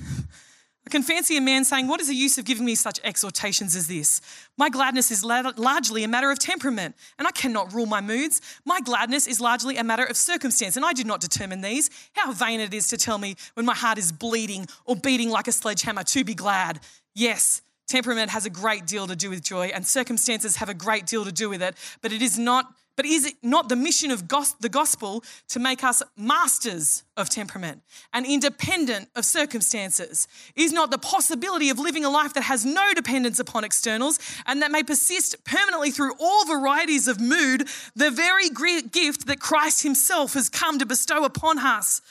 I 0.87 0.91
can 0.91 1.01
fancy 1.01 1.35
a 1.35 1.41
man 1.41 1.65
saying, 1.65 1.87
What 1.87 1.99
is 1.99 2.09
the 2.09 2.15
use 2.15 2.37
of 2.37 2.45
giving 2.45 2.63
me 2.63 2.75
such 2.75 2.99
exhortations 3.03 3.75
as 3.75 3.87
this? 3.87 4.21
My 4.55 4.69
gladness 4.69 5.09
is 5.09 5.23
largely 5.23 6.03
a 6.03 6.07
matter 6.07 6.29
of 6.29 6.37
temperament, 6.37 6.95
and 7.17 7.27
I 7.27 7.31
cannot 7.31 7.73
rule 7.73 7.87
my 7.87 8.01
moods. 8.01 8.39
My 8.65 8.81
gladness 8.81 9.25
is 9.25 9.41
largely 9.41 9.77
a 9.77 9.83
matter 9.83 10.03
of 10.03 10.15
circumstance, 10.15 10.75
and 10.75 10.85
I 10.85 10.93
do 10.93 11.03
not 11.03 11.21
determine 11.21 11.61
these. 11.61 11.89
How 12.13 12.31
vain 12.31 12.59
it 12.59 12.73
is 12.73 12.87
to 12.89 12.97
tell 12.97 13.17
me 13.17 13.35
when 13.55 13.65
my 13.65 13.73
heart 13.73 13.97
is 13.97 14.11
bleeding 14.11 14.67
or 14.85 14.95
beating 14.95 15.31
like 15.31 15.47
a 15.47 15.51
sledgehammer 15.51 16.03
to 16.03 16.23
be 16.23 16.35
glad. 16.35 16.79
Yes, 17.15 17.63
temperament 17.87 18.29
has 18.29 18.45
a 18.45 18.51
great 18.51 18.85
deal 18.85 19.07
to 19.07 19.15
do 19.15 19.31
with 19.31 19.43
joy, 19.43 19.71
and 19.73 19.87
circumstances 19.87 20.57
have 20.57 20.69
a 20.69 20.75
great 20.75 21.07
deal 21.07 21.25
to 21.25 21.31
do 21.31 21.49
with 21.49 21.63
it, 21.63 21.75
but 22.03 22.13
it 22.13 22.21
is 22.21 22.37
not 22.37 22.71
but 22.95 23.05
is 23.05 23.25
it 23.25 23.35
not 23.43 23.69
the 23.69 23.75
mission 23.75 24.11
of 24.11 24.27
the 24.59 24.69
gospel 24.69 25.23
to 25.49 25.59
make 25.59 25.83
us 25.83 26.01
masters 26.17 27.03
of 27.17 27.29
temperament 27.29 27.81
and 28.13 28.25
independent 28.25 29.09
of 29.15 29.25
circumstances? 29.25 30.27
Is 30.55 30.71
not 30.71 30.91
the 30.91 30.97
possibility 30.97 31.69
of 31.69 31.79
living 31.79 32.05
a 32.05 32.09
life 32.09 32.33
that 32.33 32.43
has 32.43 32.65
no 32.65 32.93
dependence 32.93 33.39
upon 33.39 33.63
externals 33.63 34.19
and 34.45 34.61
that 34.61 34.71
may 34.71 34.83
persist 34.83 35.43
permanently 35.43 35.91
through 35.91 36.13
all 36.19 36.45
varieties 36.45 37.07
of 37.07 37.19
mood 37.19 37.67
the 37.95 38.11
very 38.11 38.49
gift 38.49 39.27
that 39.27 39.39
Christ 39.39 39.83
Himself 39.83 40.33
has 40.33 40.49
come 40.49 40.79
to 40.79 40.85
bestow 40.85 41.25
upon 41.25 41.59
us, 41.59 42.01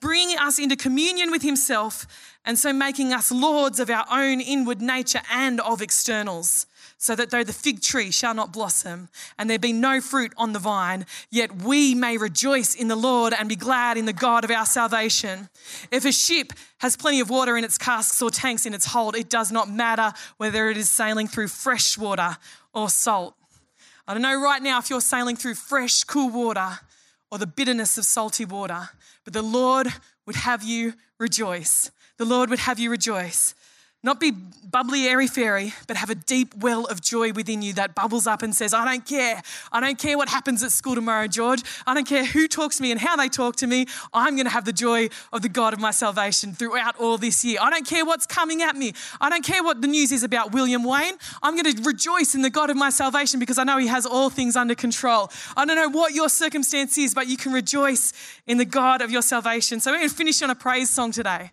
bringing 0.00 0.38
us 0.38 0.58
into 0.58 0.76
communion 0.76 1.30
with 1.30 1.42
Himself 1.42 2.06
and 2.44 2.58
so 2.58 2.72
making 2.72 3.12
us 3.12 3.30
lords 3.30 3.78
of 3.78 3.90
our 3.90 4.06
own 4.10 4.40
inward 4.40 4.82
nature 4.82 5.22
and 5.30 5.60
of 5.60 5.80
externals? 5.80 6.66
So 7.02 7.16
that 7.16 7.30
though 7.30 7.42
the 7.42 7.52
fig 7.52 7.82
tree 7.82 8.12
shall 8.12 8.32
not 8.32 8.52
blossom 8.52 9.08
and 9.36 9.50
there 9.50 9.58
be 9.58 9.72
no 9.72 10.00
fruit 10.00 10.32
on 10.36 10.52
the 10.52 10.60
vine, 10.60 11.04
yet 11.32 11.50
we 11.60 11.96
may 11.96 12.16
rejoice 12.16 12.76
in 12.76 12.86
the 12.86 12.94
Lord 12.94 13.34
and 13.36 13.48
be 13.48 13.56
glad 13.56 13.96
in 13.96 14.04
the 14.04 14.12
God 14.12 14.44
of 14.44 14.52
our 14.52 14.64
salvation. 14.64 15.48
If 15.90 16.04
a 16.04 16.12
ship 16.12 16.52
has 16.78 16.96
plenty 16.96 17.18
of 17.18 17.28
water 17.28 17.56
in 17.56 17.64
its 17.64 17.76
casks 17.76 18.22
or 18.22 18.30
tanks 18.30 18.66
in 18.66 18.72
its 18.72 18.86
hold, 18.86 19.16
it 19.16 19.28
does 19.28 19.50
not 19.50 19.68
matter 19.68 20.12
whether 20.36 20.70
it 20.70 20.76
is 20.76 20.88
sailing 20.88 21.26
through 21.26 21.48
fresh 21.48 21.98
water 21.98 22.36
or 22.72 22.88
salt. 22.88 23.34
I 24.06 24.14
don't 24.14 24.22
know 24.22 24.40
right 24.40 24.62
now 24.62 24.78
if 24.78 24.88
you're 24.88 25.00
sailing 25.00 25.34
through 25.34 25.56
fresh, 25.56 26.04
cool 26.04 26.30
water 26.30 26.78
or 27.32 27.38
the 27.38 27.48
bitterness 27.48 27.98
of 27.98 28.04
salty 28.04 28.44
water, 28.44 28.90
but 29.24 29.32
the 29.32 29.42
Lord 29.42 29.88
would 30.24 30.36
have 30.36 30.62
you 30.62 30.94
rejoice. 31.18 31.90
The 32.18 32.24
Lord 32.24 32.48
would 32.48 32.60
have 32.60 32.78
you 32.78 32.90
rejoice. 32.90 33.56
Not 34.04 34.18
be 34.18 34.32
bubbly, 34.72 35.06
airy 35.06 35.28
fairy, 35.28 35.74
but 35.86 35.96
have 35.96 36.10
a 36.10 36.14
deep 36.14 36.54
well 36.56 36.86
of 36.86 37.00
joy 37.00 37.32
within 37.32 37.62
you 37.62 37.74
that 37.74 37.94
bubbles 37.94 38.26
up 38.26 38.42
and 38.42 38.52
says, 38.56 38.72
I 38.74 38.84
don't 38.84 39.06
care. 39.06 39.42
I 39.70 39.80
don't 39.80 39.98
care 39.98 40.16
what 40.16 40.30
happens 40.30 40.62
at 40.64 40.72
school 40.72 40.94
tomorrow, 40.94 41.28
George. 41.28 41.62
I 41.86 41.94
don't 41.94 42.08
care 42.08 42.24
who 42.24 42.48
talks 42.48 42.78
to 42.78 42.82
me 42.82 42.90
and 42.90 42.98
how 42.98 43.14
they 43.14 43.28
talk 43.28 43.56
to 43.56 43.66
me. 43.66 43.86
I'm 44.12 44.34
going 44.34 44.46
to 44.46 44.50
have 44.50 44.64
the 44.64 44.72
joy 44.72 45.10
of 45.32 45.42
the 45.42 45.48
God 45.48 45.72
of 45.72 45.78
my 45.78 45.90
salvation 45.90 46.54
throughout 46.54 46.96
all 46.98 47.18
this 47.18 47.44
year. 47.44 47.58
I 47.60 47.70
don't 47.70 47.86
care 47.86 48.04
what's 48.04 48.26
coming 48.26 48.62
at 48.62 48.74
me. 48.74 48.94
I 49.20 49.28
don't 49.28 49.44
care 49.44 49.62
what 49.62 49.82
the 49.82 49.88
news 49.88 50.10
is 50.10 50.22
about 50.22 50.52
William 50.52 50.82
Wayne. 50.82 51.14
I'm 51.42 51.54
going 51.54 51.72
to 51.72 51.82
rejoice 51.82 52.34
in 52.34 52.42
the 52.42 52.50
God 52.50 52.70
of 52.70 52.76
my 52.76 52.90
salvation 52.90 53.38
because 53.38 53.58
I 53.58 53.64
know 53.64 53.76
he 53.76 53.88
has 53.88 54.06
all 54.06 54.30
things 54.30 54.56
under 54.56 54.74
control. 54.74 55.30
I 55.56 55.64
don't 55.64 55.76
know 55.76 55.90
what 55.90 56.14
your 56.14 56.28
circumstance 56.28 56.96
is, 56.98 57.14
but 57.14 57.28
you 57.28 57.36
can 57.36 57.52
rejoice 57.52 58.14
in 58.48 58.58
the 58.58 58.64
God 58.64 59.02
of 59.02 59.12
your 59.12 59.22
salvation. 59.22 59.78
So 59.78 59.92
we're 59.92 59.98
going 59.98 60.08
to 60.08 60.14
finish 60.14 60.42
on 60.42 60.50
a 60.50 60.54
praise 60.56 60.90
song 60.90 61.12
today. 61.12 61.52